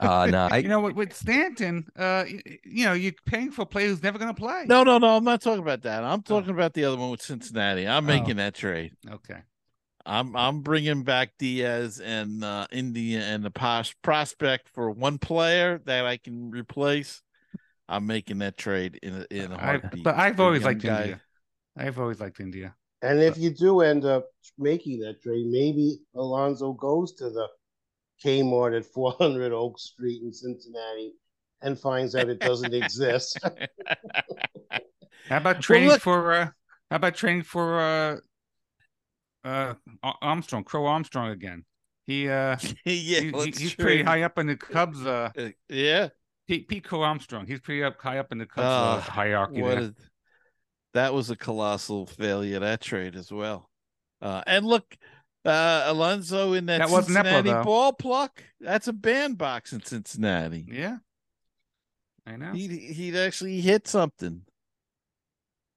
[0.01, 3.63] Uh, no, I, you know, with, with Stanton, uh, you, you know, you're paying for
[3.63, 4.65] a player who's never going to play.
[4.67, 5.17] no, no, no.
[5.17, 6.05] I'm not talking about that.
[6.05, 7.87] I'm talking about the other one with Cincinnati.
[7.87, 8.07] I'm Oh.
[8.07, 8.93] making that trade.
[9.11, 9.39] Okay.
[10.07, 15.81] I'm I'm bringing back Diaz and uh, India and the posh prospect for one player
[15.85, 17.23] that I can replace.
[17.91, 20.05] I'm making that trade in a, in a I, heartbeat.
[20.05, 21.01] but I've always liked guy.
[21.03, 21.21] India.
[21.79, 22.75] I've always liked India.
[23.03, 24.27] And if you do end up
[24.59, 27.47] making that trade, maybe Alonso goes to the
[28.25, 31.13] Kmart at 400 Oak Street in Cincinnati
[31.63, 33.39] and finds out it doesn't exist.
[35.29, 36.49] How about training look- for uh
[36.91, 38.17] how about training for uh
[39.45, 39.75] uh
[40.23, 41.65] Armstrong, Crow Armstrong again?
[42.07, 43.79] He uh yeah, he- he- he's trade.
[43.79, 46.09] pretty high up in the Cubs uh Uh, yeah,
[46.49, 47.47] Pete, Pete Crow Armstrong.
[47.47, 49.85] He's pretty up high up in the Cubs Ah, uh, hierarchy what there.
[49.85, 49.95] a,
[50.95, 53.69] that was a colossal failure that trade as well.
[54.21, 54.97] Uh, and look,
[55.45, 58.43] uh, Alonso in that, That Cincinnati ball pluck.
[58.61, 60.67] That's a bandbox in Cincinnati.
[60.69, 60.99] Yeah.
[62.27, 62.53] I know.
[62.53, 64.43] He'd he'd actually hit something.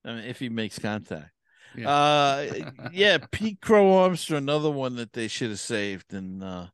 [0.03, 1.31] I mean, if he makes contact.
[1.75, 1.89] Yeah.
[1.89, 6.13] Uh, yeah, Pete Crow Armstrong, another one that they should have saved.
[6.13, 6.67] And uh,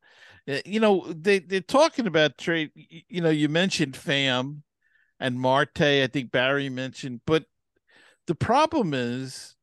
[0.65, 2.71] you know, they they're talking about trade.
[2.75, 4.61] You know, you mentioned Pham
[5.19, 5.81] and Marte.
[5.81, 7.45] I think Barry mentioned, but
[8.28, 9.55] the problem is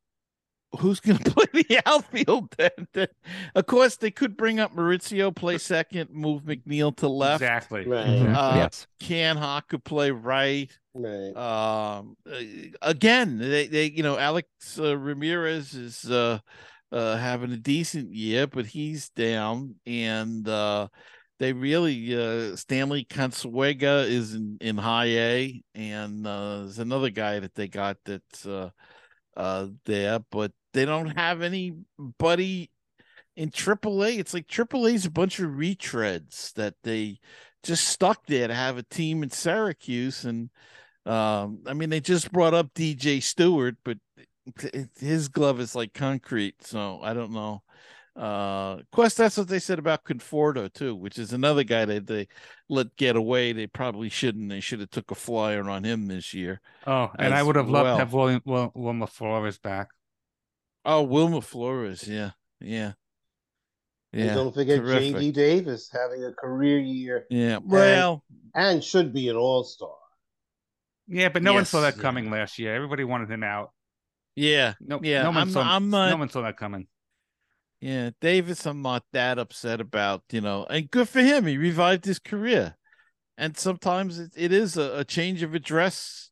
[0.79, 2.87] who's going to play the outfield then?
[2.93, 3.07] Then,
[3.55, 7.41] of course, they could bring up Mauricio, play second, move McNeil to left.
[7.41, 7.85] Exactly.
[7.85, 8.05] Right.
[8.05, 8.87] Uh, yes.
[8.99, 10.71] Canha could play right.
[10.93, 11.35] Right.
[11.35, 12.41] Um, uh,
[12.81, 14.47] again, they, they you know Alex
[14.79, 16.39] uh, Ramirez is uh,
[16.91, 20.87] uh, having a decent year, but he's down, and uh,
[21.39, 27.39] they really uh, Stanley Consuegra is in, in high A, and uh, there's another guy
[27.39, 28.69] that they got that's uh,
[29.35, 32.71] uh, there, but they don't have anybody
[33.35, 34.19] in AAA.
[34.19, 37.19] It's like AAA is a bunch of retreads that they
[37.63, 40.49] just stuck there to have a team in Syracuse, and
[41.05, 43.97] um, I mean they just brought up DJ Stewart, but
[44.99, 47.63] his glove is like concrete, so I don't know.
[48.17, 52.07] Uh, of course, that's what they said about Conforto too, which is another guy that
[52.07, 52.27] they
[52.69, 53.51] let get away.
[53.51, 54.49] They probably shouldn't.
[54.49, 56.61] They should have took a flyer on him this year.
[56.87, 57.95] Oh, and I would have loved well.
[57.95, 59.89] to have William Wil- Wilmer Flores back.
[60.85, 62.93] Oh, Wilmer Flores, yeah, yeah,
[64.13, 65.15] And don't forget terrific.
[65.15, 67.57] JD Davis having a career year yeah.
[67.61, 69.89] Well, and should be an all star.
[71.07, 72.01] Yeah, but no one saw Yes, that yeah.
[72.01, 72.73] coming last year.
[72.75, 73.71] Everybody wanted him out.
[74.35, 75.61] yeah, No, Yeah, no one I'm- saw.
[75.61, 76.87] I'm no not- one saw that coming.
[77.81, 81.45] Yeah, Davis, I'm not that upset about, you know, and good for him.
[81.45, 82.75] He revived his career.
[83.37, 86.29] And sometimes it, it is a, a change of address,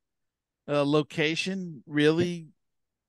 [0.68, 2.48] uh, location really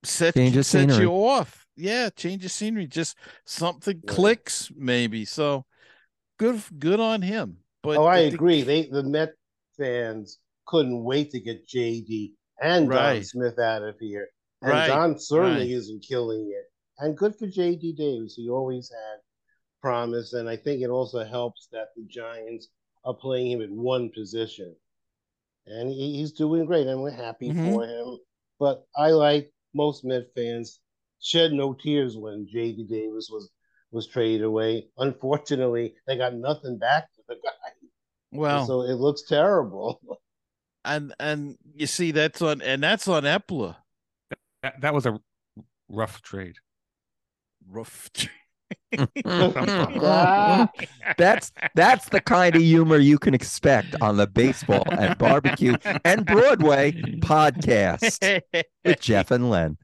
[0.03, 1.65] sets, Change you, of sets you off.
[1.77, 2.87] Yeah, change of scenery.
[2.87, 3.17] Just
[3.47, 4.07] something Right.
[4.17, 5.25] clicks, maybe.
[5.25, 5.65] So
[6.39, 7.59] good good on him.
[7.83, 8.63] But oh, I, think- agree.
[8.63, 9.31] They the Met
[9.79, 14.29] fans couldn't wait to get JD and Dom Smith out of here.
[14.63, 15.71] And Right, Dom certainly right.
[15.71, 16.65] isn't killing it.
[16.99, 18.35] And good for JD Davis.
[18.37, 19.19] He always had
[19.81, 20.33] promise.
[20.33, 22.69] And I think it also helps that the Giants
[23.05, 24.75] are playing him at one position.
[25.67, 27.73] And he, he's doing great, and we're happy Mhm.
[27.73, 28.19] for him.
[28.59, 30.81] But I like most Met fans
[31.21, 33.51] shed no tears when JD Davis was
[33.91, 34.89] was traded away.
[34.99, 37.51] Unfortunately, they got nothing back for the guy.
[38.33, 40.01] well, so it looks terrible.
[40.85, 43.77] and and you see that's on and that's on Eppler.
[44.63, 45.19] That, that was a
[45.89, 46.57] rough trade.
[47.69, 48.11] Rough.
[49.25, 50.69] Ah,
[51.19, 56.25] that's that's the kind of humor you can expect on the baseball and barbecue and
[56.25, 58.41] Broadway podcast
[58.85, 59.77] with Jeff and Len.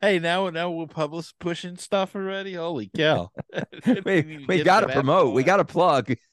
[0.00, 2.54] Hey, now now we're public pushing stuff already.
[2.54, 3.30] Holy cow!
[4.04, 5.34] We we got to promote.
[5.34, 6.14] We got to plug.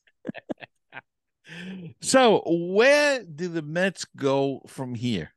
[2.01, 5.31] So, where do the Mets go from here?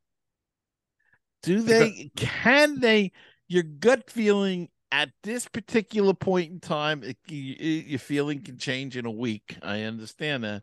[1.42, 2.10] Do they?
[2.16, 3.12] Can they?
[3.48, 8.96] Your gut feeling at this particular point in time, it, you, your feeling can change
[8.96, 9.56] in a week.
[9.62, 10.62] I understand that,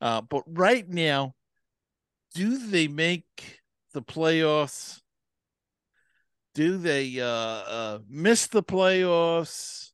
[0.00, 1.34] uh, but right now,
[2.34, 3.60] do they make
[3.92, 5.00] the playoffs?
[6.54, 9.92] Do they uh, uh, miss the playoffs?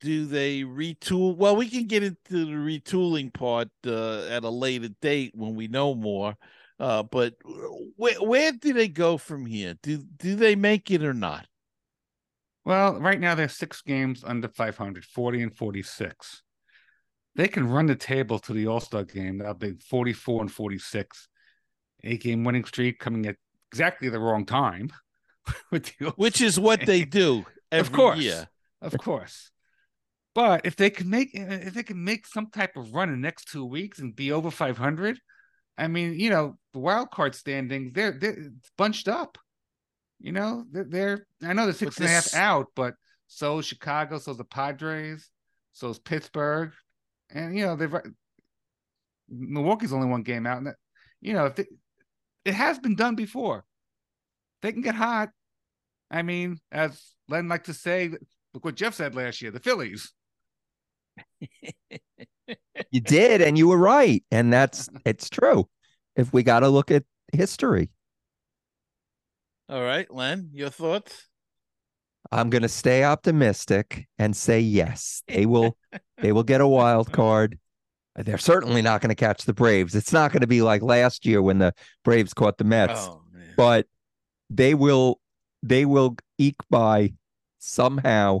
[0.00, 1.36] Do they retool?
[1.36, 5.66] Well, we can get into the retooling part uh, at a later date when we
[5.66, 6.36] know more.
[6.78, 7.34] Uh, but
[7.96, 9.74] where where do they go from here?
[9.82, 11.46] Do do they make it or not?
[12.64, 16.42] Well, right now they're six games under 500, 40 and 46.
[17.34, 19.38] They can run the table to the All Star game.
[19.38, 21.28] That'll be 44 and 46.
[22.04, 23.36] Eight game winning streak coming at
[23.70, 24.90] exactly the wrong time.
[25.70, 28.48] with the Which is what they do of course, year.
[28.80, 29.50] of course.
[30.34, 33.20] But if they can make if they can make some type of run in the
[33.20, 35.18] next two weeks and be over 500,
[35.76, 39.38] I mean, you know, the wild card standings they're they're bunched up.
[40.22, 42.94] You know, they're, they're I know they're six and a half this- out, but
[43.26, 45.28] so is Chicago, so is the Padres,
[45.72, 46.72] so is Pittsburgh,
[47.30, 48.00] and you know they've uh,
[49.28, 50.76] Milwaukee's only one game out, and that,
[51.20, 51.66] you know if they,
[52.44, 53.64] it has been done before.
[54.62, 55.30] They can get hot.
[56.08, 58.10] I mean, as Len liked to say,
[58.54, 60.12] look what Jeff said last year: the Phillies.
[62.90, 65.68] You did, and you were right, and that's it's true.
[66.14, 67.90] if we got to look at history.
[69.72, 71.28] All right, Len, your thoughts?
[72.30, 75.22] I'm going to stay optimistic and say yes.
[75.26, 75.78] They will
[76.18, 77.58] they will get a wild card.
[78.14, 79.94] They're certainly not going to catch the Braves.
[79.94, 81.72] It's not going to be like last year when the
[82.04, 83.08] Braves caught the Mets.
[83.08, 83.22] Oh.
[83.56, 83.86] But
[84.50, 85.18] they will
[85.62, 87.14] they will eke by
[87.58, 88.40] somehow.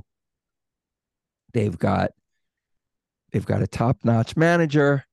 [1.54, 2.10] They've got
[3.32, 5.06] they've got a top-notch manager.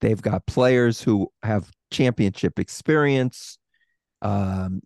[0.00, 3.58] They've got players who have championship experience.
[4.22, 4.80] Um,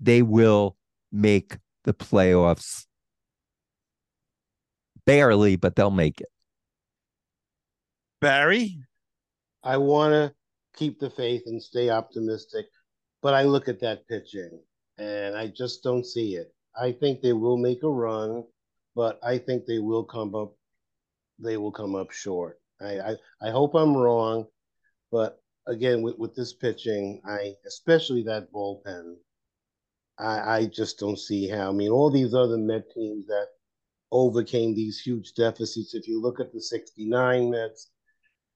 [0.00, 0.76] they will
[1.12, 2.86] make the playoffs
[5.04, 6.28] barely, but they'll make it.
[8.20, 8.80] Barry?
[9.62, 10.34] I want to
[10.76, 12.66] keep the faith and stay optimistic,
[13.22, 14.60] but I look at that pitching
[14.98, 16.52] and I just don't see it.
[16.78, 18.44] I think they will make a run,
[18.94, 20.54] but I think they will come up.
[21.38, 22.60] They will come up short.
[22.80, 24.46] I I, I hope I'm wrong,
[25.10, 29.16] but again with, with this pitching, I especially that bullpen,
[30.18, 31.70] I I just don't see how.
[31.70, 33.48] I mean, all these other Met teams that
[34.12, 35.94] overcame these huge deficits.
[35.94, 37.90] If you look at the '69 Mets,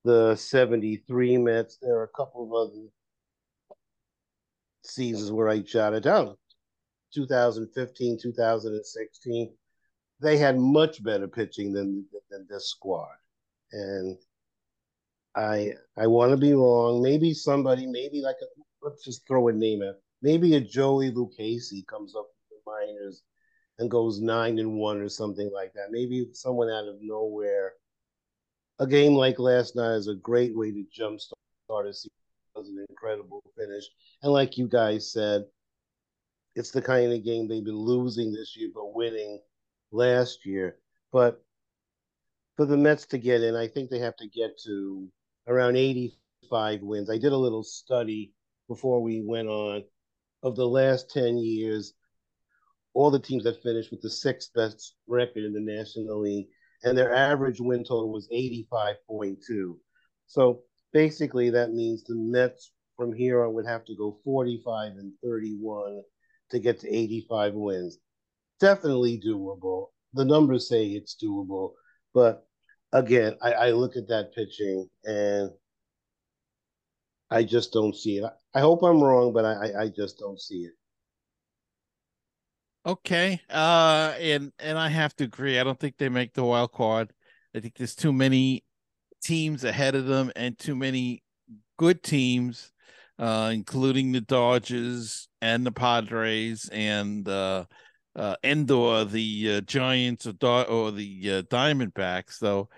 [0.04, 1.78] the 73 Mets.
[1.80, 2.86] There are a couple of other
[4.82, 6.36] seasons where I jotted down
[7.14, 9.54] 2015, 2016.
[10.20, 13.08] They had much better pitching than than this squad,
[13.72, 14.18] and
[15.34, 17.02] I I want to be wrong.
[17.02, 18.46] Maybe somebody, maybe like a,
[18.82, 19.96] let's just throw a name out.
[20.22, 23.22] Maybe a Joey Lucchesi comes up with the minors
[23.78, 25.90] and goes nine and one or something like that.
[25.90, 27.72] Maybe someone out of nowhere
[28.80, 32.10] a game like last night is a great way to jumpstart a season.
[32.56, 33.84] It was an incredible finish,
[34.22, 35.44] and like you guys said,
[36.56, 39.38] it's the kind of game they've been losing this year but winning
[39.92, 40.78] last year.
[41.12, 41.44] But
[42.56, 45.08] for the Mets to get in, I think they have to get to
[45.46, 47.10] around 85 wins.
[47.10, 48.32] I did a little study
[48.66, 49.84] before we went on
[50.42, 51.94] of the last 10 years,
[52.94, 56.48] all the teams that finished with the sixth best record in the National League
[56.82, 59.76] and their average win total was 85.2.
[60.26, 60.62] So
[60.92, 66.02] basically, that means the Mets from here on would have to go 45 and 31
[66.50, 67.98] to get to 85 wins.
[68.60, 69.88] Definitely doable.
[70.14, 71.72] The numbers say it's doable,
[72.12, 72.46] but
[72.92, 75.50] again, I, I look at that pitching and
[77.30, 78.24] I just don't see it.
[78.54, 80.72] I hope I'm wrong, but I, I just don't see it.
[82.86, 83.40] Okay.
[83.50, 85.58] Uh and and I have to agree.
[85.58, 87.12] I don't think they make the wild card.
[87.54, 88.64] I think there's too many
[89.22, 91.22] teams ahead of them and too many
[91.78, 92.72] good teams,
[93.18, 97.66] uh, including the Dodgers and the Padres and uh
[98.16, 102.68] uh Endor, the uh, Giants or, or the uh, Diamondbacks, though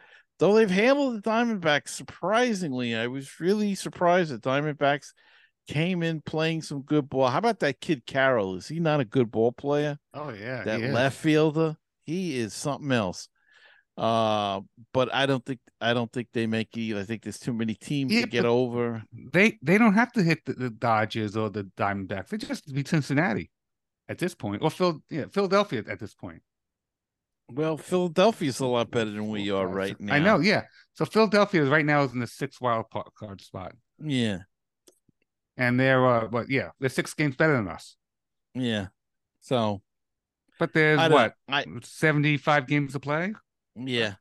[0.40, 2.96] though they've handled the Diamondbacks surprisingly.
[2.96, 5.12] I was really surprised that Diamondbacks
[5.68, 7.28] came in playing some good ball.
[7.28, 8.56] How about that kid Carroll?
[8.56, 9.98] Is he not a good ball player?
[10.14, 13.28] Oh yeah, that left fielder, he is something else.
[13.96, 14.60] Uh,
[14.94, 17.00] but I don't think I don't think they make either.
[17.00, 19.02] I think there's too many teams Yeah, to get over.
[19.32, 22.28] They they don't have to hit the, the Dodgers or the Diamondbacks.
[22.28, 23.50] They just beat Cincinnati
[24.08, 26.42] at this point, or Phil, yeah, Philadelphia at this point.
[27.50, 30.14] Well, Philadelphia's a lot better than we are right now.
[30.14, 30.62] I know, yeah.
[30.94, 32.86] So Philadelphia is right now is in the sixth wild
[33.18, 33.72] card spot,
[34.02, 34.38] Yeah,
[35.56, 36.48] and they're uh, what?
[36.50, 37.96] Yeah, they're six games better than us.
[38.54, 38.86] yeah.
[39.40, 39.82] So
[40.58, 43.34] But there's I what I seventy five games to play.
[43.76, 44.14] yeah.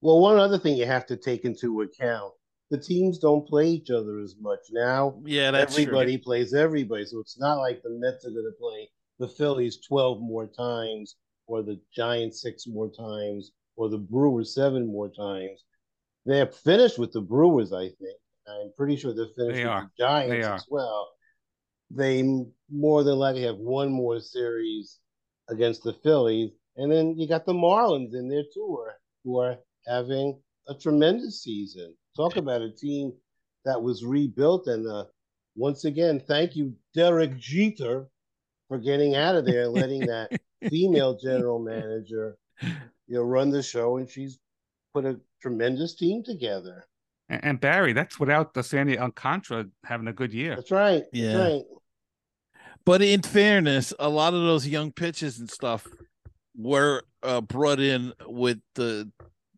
[0.00, 2.32] Well, one other thing you have to take into account
[2.72, 5.20] the teams don't play each other as much now.
[5.26, 6.24] Yeah, that's everybody true.
[6.24, 7.04] plays everybody.
[7.04, 8.88] So it's not like the Mets are going to play
[9.18, 14.86] the Phillies 12 more times or the Giants six more times or the Brewers seven
[14.86, 15.64] more times.
[16.24, 18.16] They're finished with the Brewers, I think.
[18.60, 19.90] I'm pretty sure they're finished They with are.
[19.98, 21.08] the Giants as well.
[21.90, 22.22] They
[22.70, 24.98] more than likely have one more series
[25.48, 26.52] against the Phillies.
[26.76, 30.74] And then you got the Marlins in there too, who are, who are having a
[30.74, 31.94] tremendous season.
[32.16, 33.12] Talk about a team
[33.64, 34.66] that was rebuilt.
[34.66, 35.04] And uh,
[35.56, 38.08] once again, thank you, Derek Jeter,
[38.68, 40.30] for getting out of there and letting that
[40.70, 42.70] female general manager you
[43.08, 43.98] know run the show.
[43.98, 44.38] And she's
[44.94, 46.86] put a tremendous team together.
[47.28, 50.56] And, and Barry, that's without the Sandy Alcantara having a good year.
[50.56, 51.04] That's right.
[51.12, 51.32] Yeah.
[51.32, 51.62] That's right.
[52.84, 55.86] But in fairness, a lot of those young pitchers and stuff
[56.56, 59.10] were uh, brought in with the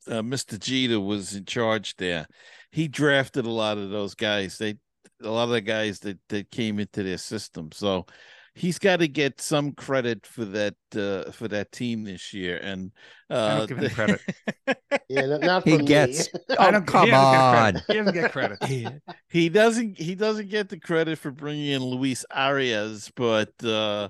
[0.07, 0.59] uh, Mr.
[0.59, 2.27] Jeter was in charge there.
[2.70, 4.59] He drafted a lot of those guys.
[4.59, 4.77] They
[5.23, 7.70] a lot of the guys that that came into their system.
[7.73, 8.07] So
[8.55, 12.56] he's got to get some credit for that uh, for that team this year.
[12.62, 12.93] And
[13.31, 14.20] I uh, don't give him credit.
[15.09, 15.85] Yeah, not, not He me.
[15.86, 16.28] gets.
[16.59, 17.82] I Oh, don't, come he doesn't get on.
[17.86, 18.62] He doesn't get credit.
[18.64, 18.89] he,
[19.28, 24.09] he doesn't he doesn't get the credit for bringing in Luis Arraez, but uh,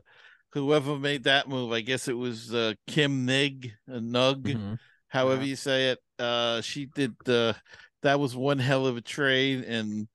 [0.53, 4.79] whoever made that move, I guess it was uh, Kim Nig, uh, Nug, Mhm.
[5.09, 5.49] however Yeah.
[5.49, 5.99] you say it.
[6.19, 7.15] Uh, she did.
[7.27, 7.55] Uh,
[8.03, 10.07] that was one hell of a trade, and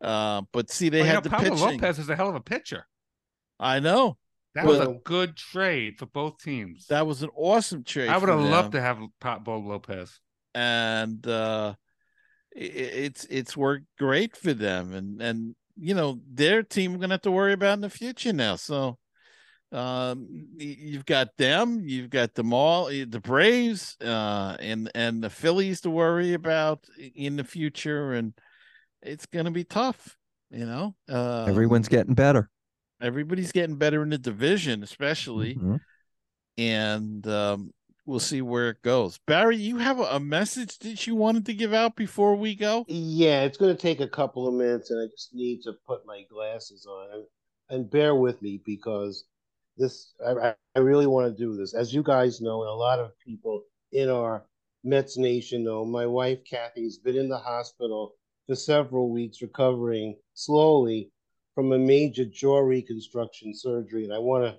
[0.00, 1.80] uh, but see, they Well, you had know, the Pablo pitching.
[1.80, 2.86] Lopez is a hell of a pitcher.
[3.60, 4.16] I know
[4.54, 6.86] That was a good trade for both teams.
[6.88, 8.10] that was an awesome trade.
[8.10, 10.20] I would have loved to have Pablo Lopez.
[10.54, 11.74] and uh
[12.56, 16.98] i- i- it's it's worked great for them and and you know their team we're
[16.98, 18.96] gonna have to worry about in the future now so
[19.72, 25.30] um you've got them you've got them all eh, the braves uh and and the
[25.30, 26.84] phillies to worry about
[27.16, 28.32] in the future and
[29.02, 30.16] it's gonna be tough
[30.52, 32.48] you know uh Everyone's getting better.
[33.00, 35.80] Everybody's getting better in the division especially Mhm.
[36.56, 37.72] and um,
[38.06, 39.18] we'll see where it goes.
[39.26, 42.84] Barry, you have a, a message that you wanted to give out before we go?
[42.86, 46.06] Yeah, it's going to take a couple of minutes, and I just need to put
[46.06, 47.08] my glasses on.
[47.12, 47.24] And,
[47.70, 49.24] and bear with me because
[49.78, 51.72] this, I, I- I really want to do this.
[51.74, 53.62] As you guys know, and a lot of people
[53.92, 54.44] in our
[54.84, 58.16] Mets Nation know, my wife Kathy has been in the hospital
[58.46, 61.10] for several weeks recovering slowly
[61.54, 64.04] from a major jaw reconstruction surgery.
[64.04, 64.58] And I want to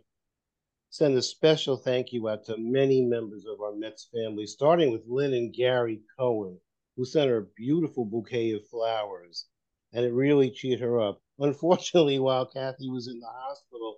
[0.90, 5.08] send a special thank you out to many members of our Mets family, starting with
[5.08, 6.60] Lynn and Gary Cohen
[6.96, 9.48] who sent her a beautiful bouquet of flowers,
[9.94, 11.22] and it really cheered her up.
[11.40, 13.98] Unfortunately, while Kathy was in the hospital,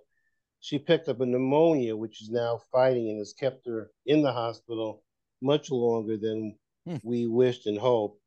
[0.60, 4.32] she picked up a pneumonia, which is now fighting and has kept her in the
[4.32, 5.04] hospital
[5.40, 6.96] much longer than Hmm.
[7.04, 8.20] we wished and hoped.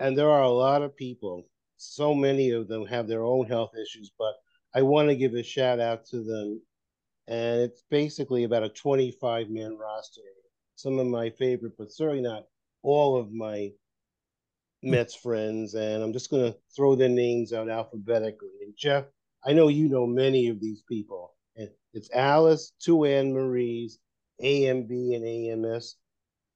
[0.00, 1.48] And there are a lot of people,
[1.78, 4.34] so many of them have their own health issues, but
[4.74, 6.60] I want to give a shout out to them.
[7.26, 10.20] And it's basically about a 25 man roster.
[10.76, 12.46] Some of my favorite, but certainly not
[12.82, 13.72] all of my
[14.82, 18.50] Mets friends, and I'm just going to throw their names out alphabetically.
[18.62, 19.06] And Jeff,
[19.44, 21.34] I know you know many of these people.
[21.56, 23.98] And It's Alice, two Anne Marie's,
[24.40, 25.96] AMB and AMS,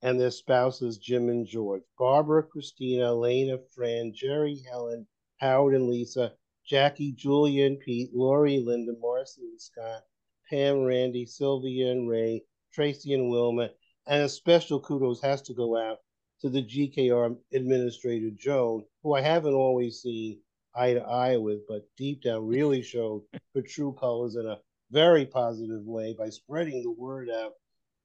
[0.02, 5.06] and their spouses Jim and George, Barbara, Christina, Elena, Fran, Jerry, Helen,
[5.42, 6.32] Howard and Lisa,
[6.64, 10.04] Jackie, Julian, Pete, Lori, Linda, Marcy and Scott,
[10.48, 13.70] Pam, Randy, Sylvia and Ray, Tracy and Wilma,
[14.06, 15.98] and a special kudos has to go out
[16.42, 20.38] to the GKR administrator, Joan, who I haven't always seen
[20.76, 23.24] eye to eye with, but deep down really showed
[23.56, 24.60] her true colors in a
[24.92, 27.54] very positive way by spreading the word out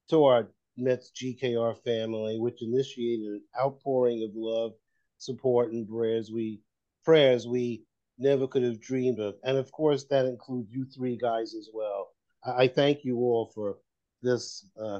[0.09, 4.73] to our Mets GKR family, which initiated an outpouring of love,
[5.19, 6.31] support, and prayers.
[6.31, 6.61] We
[7.07, 7.81] prayers we
[8.19, 9.35] never could have dreamed of.
[9.45, 12.09] And of course, that includes you three guys as well.
[12.45, 13.77] I, I thank you all for
[14.21, 14.99] this uh,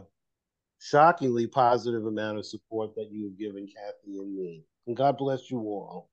[0.79, 4.63] shockingly positive amount of support that you have given Kathy and me.
[4.87, 6.09] And God bless you all.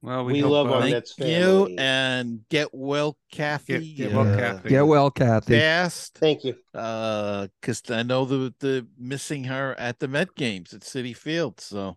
[0.00, 3.92] Well, we, We hope, love uh, our Thank Mets you, and get well, Kathy.
[3.92, 4.68] Get- get well, uh, Kathy.
[4.70, 5.58] Get well, Kathy.
[5.58, 6.54] Fast, Thank you.
[6.72, 11.60] uh, because I know the the missing her at the Met games at Citi Field,
[11.60, 11.96] so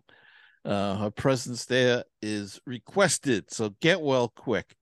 [0.64, 3.50] uh, her presence there is requested.
[3.50, 4.74] So get well quick.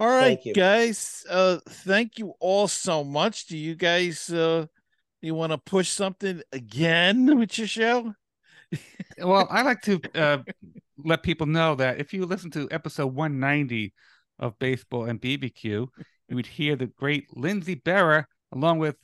[0.00, 0.54] All right, Thank you.
[0.54, 1.24] guys.
[1.30, 3.46] Uh, thank you all so much.
[3.46, 4.66] Do you guys uh,
[5.20, 8.12] you want to push something again with your show?
[9.18, 10.38] well, I like to uh,
[10.98, 13.92] let people know that if you listen to episode 190
[14.38, 18.96] of Baseball and BBQ, you would hear the great Lindsey Berra along with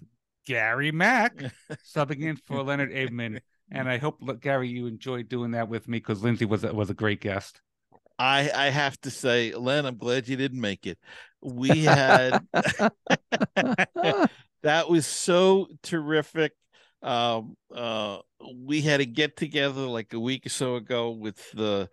[0.47, 1.37] Gary Mack
[1.95, 3.41] subbing in for Leonard Abeman.
[3.71, 6.91] And I hope, Gary, you enjoyed doing that with me because Lindsey was a, was
[6.91, 7.61] a great guest.
[8.19, 10.99] I I have to say, Len, I'm glad you didn't make it.
[11.41, 12.41] We had
[14.63, 16.53] that was so terrific.
[17.03, 18.19] Um, uh,
[18.55, 21.89] we had a get together like a week or so ago with the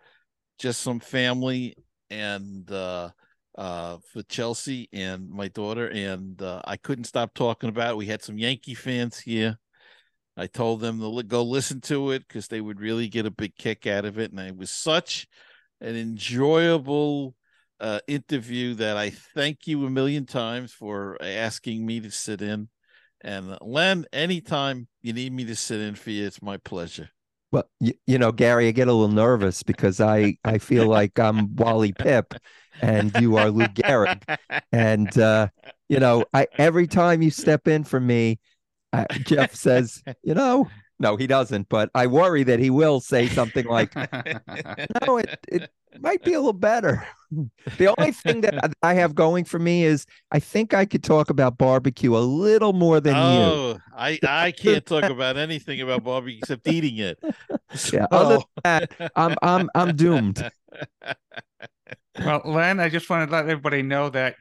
[0.58, 1.76] just some family
[2.10, 3.10] and uh,
[3.56, 7.96] uh, for Chelsea and my daughter, and uh, I couldn't stop talking about it.
[7.96, 9.58] We had some Yankee fans here.
[10.36, 13.56] I told them to go listen to it because they would really get a big
[13.56, 15.26] kick out of it, and it was such
[15.80, 17.34] an enjoyable
[17.80, 22.68] uh, interview that I thank you a million times for asking me to sit in.
[23.22, 27.10] And uh, Len, anytime you need me to sit in for you, it's my pleasure.
[27.52, 31.18] Well, you, you know, Gary, I get a little nervous because I I feel like
[31.18, 32.36] I'm Wally Pipp
[32.82, 34.22] and you are Lou Gehrig.
[34.72, 35.48] And uh,
[35.88, 38.40] you know, I every time you step in for me,
[39.00, 40.68] uh, Jeff says, you know,
[40.98, 43.94] no, he doesn't, but I worry that he will say something like,
[45.06, 45.70] no, it, it
[46.00, 47.06] might be a little better.
[47.76, 51.28] The only thing that I have going for me is I think I could talk
[51.28, 53.20] about barbecue a little more than you.
[53.20, 57.18] oh, I I can't talk about anything about barbecue except eating it.
[57.92, 60.50] Yeah, other than that, I'm I'm I'm doomed.
[62.18, 64.36] Well, Len, I just want to let everybody know that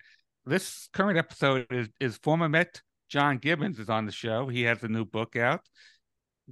[0.45, 4.47] this current episode is, is former Met John Gibbons is on the show.
[4.47, 5.61] He has a new book out,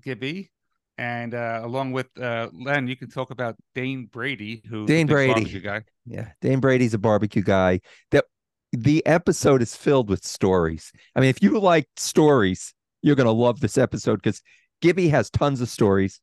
[0.02, 0.52] Gibby.
[0.98, 5.60] And uh, along with uh, Len, you can talk about Dane Brady, who Dane Brady.
[5.60, 5.84] guy.
[6.06, 7.80] Yeah, Dane Brady's a barbecue guy.
[8.12, 8.26] That
[8.72, 10.92] the episode is filled with stories.
[11.16, 14.42] I mean, if you like stories, you're gonna love this episode because
[14.82, 16.20] Gibby has tons of stories.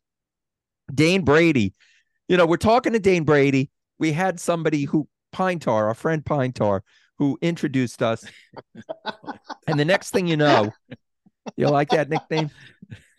[0.94, 1.74] Dane Brady,
[2.28, 3.70] you know, we're talking to Dane Brady.
[3.98, 6.85] We had somebody who Pine Tar, our friend Pine Tar,
[7.20, 8.24] who introduced us.
[9.68, 10.72] and the next thing you know,
[11.55, 12.51] you like that nickname?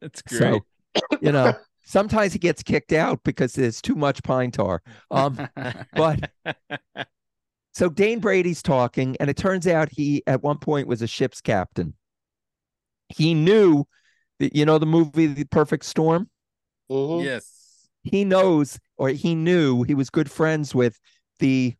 [0.00, 0.38] That's great.
[0.38, 0.60] So,
[1.20, 1.52] you know,
[1.84, 4.82] sometimes he gets kicked out because there's too much pine tar.
[5.10, 5.48] Um,
[5.92, 6.30] but
[7.72, 11.42] so Dane Brady's talking, and it turns out he at one point was a ship's
[11.42, 11.92] captain.
[13.10, 13.84] He knew
[14.38, 16.30] that you know the movie The Perfect Storm.
[16.90, 17.22] Mhm.
[17.22, 17.58] yes.
[18.02, 20.98] He knows, or he knew, he was good friends with
[21.38, 21.74] the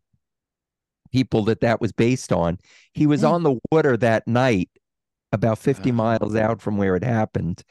[1.13, 2.59] people that that was based on.
[2.93, 3.27] He was Hmm.
[3.27, 4.71] on the water that night,
[5.33, 5.95] about 50 Oh.
[5.95, 7.63] miles out from where it happened.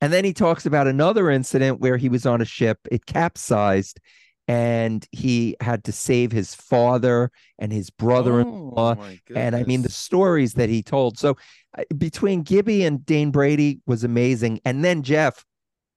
[0.00, 4.00] And then he talks about another incident where he was on a ship, it capsized,
[4.48, 7.30] and he had to save his father
[7.60, 11.18] and his brother Oh, my and I mean the stories that he told.
[11.18, 11.36] So
[11.78, 14.60] uh, between Gibby and Dane Brady was amazing.
[14.64, 15.44] And then Jeff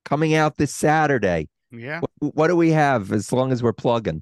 [0.05, 1.49] coming out this Saturday.
[1.71, 4.21] yeah, What, what do we have as long as we're plugging?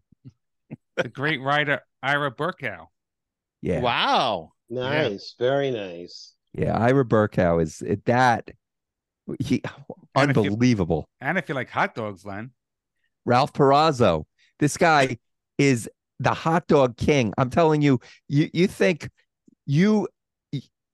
[0.95, 2.87] the great writer Ira Berkow.
[3.61, 3.79] Yeah.
[3.79, 4.51] Wow.
[4.69, 6.33] Nice, very nice.
[6.53, 6.77] Yeah.
[6.77, 8.51] Ira Berkow is it, that.
[9.39, 9.63] He,
[10.15, 11.07] And if you- unbelievable.
[11.21, 12.51] And if you like hot dogs, Len,
[13.25, 14.25] Ralph Perazzo.
[14.59, 15.17] This guy
[15.57, 15.89] is
[16.19, 17.33] the hot dog king.
[17.37, 19.09] I'm telling you, you you think
[19.65, 20.07] you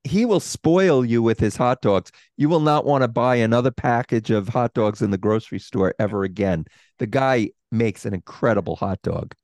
[0.04, 2.10] he will spoil you with his hot dogs.
[2.36, 5.94] You will not want to buy another package of hot dogs in the grocery store
[5.98, 6.64] ever again.
[6.98, 9.34] The guy makes an incredible hot dog.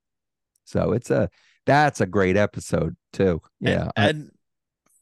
[0.64, 1.28] So it's a
[1.66, 3.42] that's a great episode too.
[3.60, 3.90] Yeah.
[3.96, 4.30] I- And, and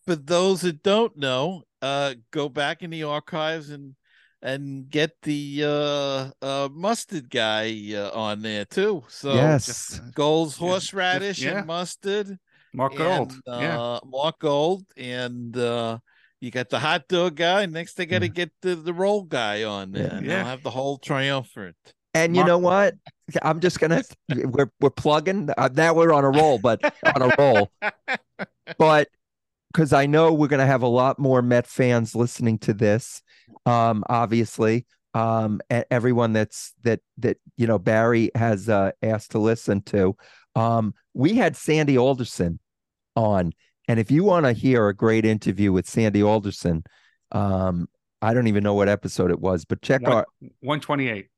[0.07, 3.95] for those that don't know, uh, go back in the archives and
[4.43, 9.03] and get the uh, uh, mustard guy uh, on there too.
[9.09, 9.99] So yes.
[10.15, 11.59] Gold's horseradish yeah.
[11.59, 12.39] and mustard.
[12.75, 13.33] Mark Gold.
[13.47, 15.97] and, yeah, uh, Mark Gold, and uh,
[16.41, 17.65] you got the hot dog guy.
[17.65, 20.09] Next, they got to get the, the roll guy on there.
[20.09, 20.17] Yeah.
[20.17, 20.37] and Yeah.
[20.37, 21.77] they'll have the whole triumvirate.
[22.15, 22.95] And you Mark- know what?
[23.43, 25.95] I'm just gonna we're we're plugging uh, now.
[25.95, 27.71] We're on a roll, but on a roll.
[28.79, 29.09] But
[29.73, 33.23] because I know we're gonna have a lot more Met fans listening to this,
[33.67, 39.39] um, obviously, um, and everyone that's that that you know Barry has uh, asked to
[39.39, 40.17] listen to.
[40.57, 42.59] Um, we had Sandy Alderson
[43.17, 43.53] on,
[43.87, 46.85] and if you want to hear a great interview with Sandy Alderson,
[47.33, 47.87] um,
[48.23, 50.27] I don't even know what episode it was, but check One- our
[50.61, 51.29] 128.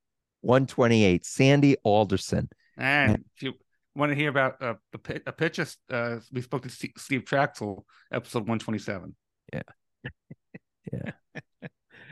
[0.46, 2.48] 128, Sandy Alderson.
[2.76, 3.54] And if you
[3.94, 7.84] want to hear about uh, a, a pitch, uh, we spoke to Steve, Steve Trachsel,
[8.12, 9.14] episode 127.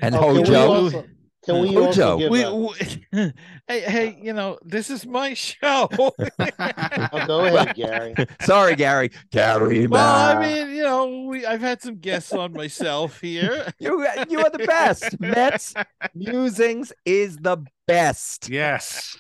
[0.01, 1.05] And Oh, can we Hojo.
[1.49, 1.87] Also, can we Hojo.
[1.87, 2.73] also give We, a- we-
[3.69, 5.89] hey, hey, you know, this is my show.
[5.99, 8.15] oh, go ahead, Gary.
[8.43, 9.11] Sorry, Gary.
[9.31, 13.73] Gary, well, I mean, you know, we I've had some guests on myself here.
[13.79, 15.19] you you are the best.
[15.21, 15.75] Mets
[16.15, 18.49] musings is the best.
[18.49, 19.17] Yes.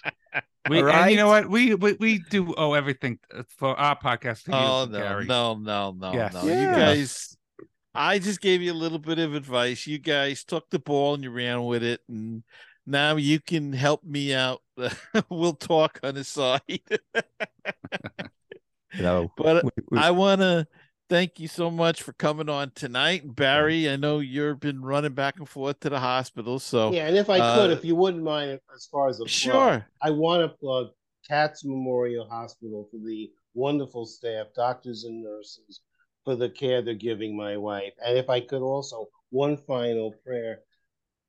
[0.68, 1.48] We, All And you know what?
[1.50, 5.26] We, we we do owe everything uh, for our podcast to you, Oh no, Gary.
[5.26, 6.32] no, no, no, Yes.
[6.32, 6.44] no!
[6.44, 6.70] Yeah.
[6.70, 7.36] You guys,
[7.94, 9.86] I just gave you a little bit of advice.
[9.86, 12.42] You guys took the ball and you ran with it, and
[12.86, 14.60] now you can help me out.
[15.30, 16.60] we'll talk on the side.
[19.00, 20.68] No, But we- we- I want to
[21.10, 23.90] thank you so much for coming on tonight, Barry.
[23.90, 27.28] I know you've been running back and forth to the hospital, so Yeah, and if
[27.28, 29.86] I could, Uh, if you wouldn't mind, as far as a plug, sure.
[30.00, 30.90] I want to plug
[31.28, 35.80] Cats Memorial Hospital for the wonderful staff, doctors and nurses,
[36.24, 37.92] for the care they're giving my wife.
[38.04, 40.60] And if I could also, one final prayer.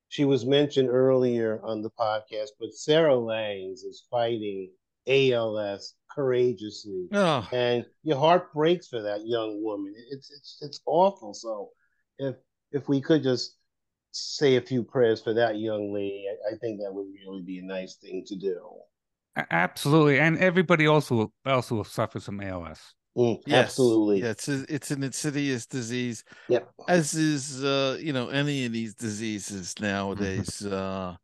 [0.10, 4.70] She was mentioned earlier on the podcast, but Sarah Langs is fighting
[5.08, 7.08] ALS courageously.
[7.12, 9.94] Oh, And your heart breaks for that young woman.
[10.12, 11.34] It's it's it's awful.
[11.34, 11.72] So
[12.20, 12.36] if
[12.72, 13.58] if we could just
[14.12, 17.60] say a few prayers for that young lady, I, I think that would really be
[17.60, 18.62] a nice thing to do.
[19.52, 20.20] Absolutely.
[20.20, 22.94] And everybody also also suffers from ALS.
[23.18, 23.98] Mm, yes.
[23.98, 24.20] Absolutely.
[24.20, 26.24] Yeah, it's a, it's an insidious disease.
[26.48, 26.72] Yep.
[26.88, 31.16] as is uh you know any of these diseases nowadays uh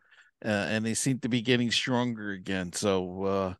[0.45, 2.73] uh, and they seem to be getting stronger again.
[2.73, 3.53] So uh,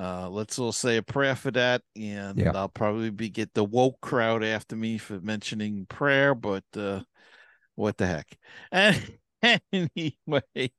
[0.00, 2.52] uh, let's all say a prayer for that, and Yeah.
[2.54, 7.02] I'll probably be get the woke crowd after me for mentioning prayer, but uh,
[7.76, 8.38] what the heck?
[8.72, 9.18] And
[9.72, 10.70] anyway,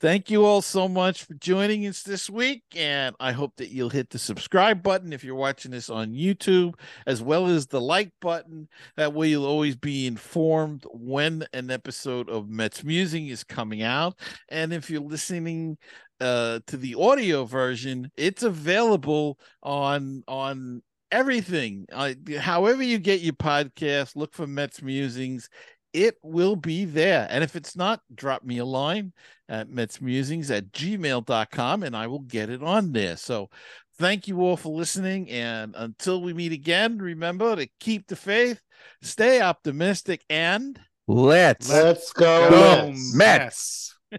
[0.00, 3.90] thank you all so much for joining us this week, and I hope that you'll
[3.90, 6.74] hit the subscribe button if you're watching this on YouTube,
[7.06, 8.68] as well as the like button.
[8.96, 14.18] That way, you'll always be informed when an episode of Mets Musing is coming out.
[14.48, 15.78] And if you're listening
[16.20, 21.86] uh, to the audio version, it's available on on everything.
[21.92, 25.48] Uh, however you get your podcast, look for Mets Musings.
[25.92, 27.26] It will be there.
[27.30, 29.12] And if it's not, drop me a line
[29.48, 33.16] at metsmusings at gmail.com and I will get it on there.
[33.16, 33.50] So
[33.98, 35.28] thank you all for listening.
[35.30, 38.60] And until we meet again, remember to keep the faith,
[39.02, 40.78] stay optimistic, and
[41.12, 43.14] Let's Let's go, go Mets.
[43.16, 43.98] Mets.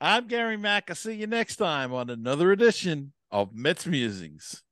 [0.00, 0.90] I'm Gary Mack.
[0.90, 4.62] I'll see you next time on another edition of Mets Musings.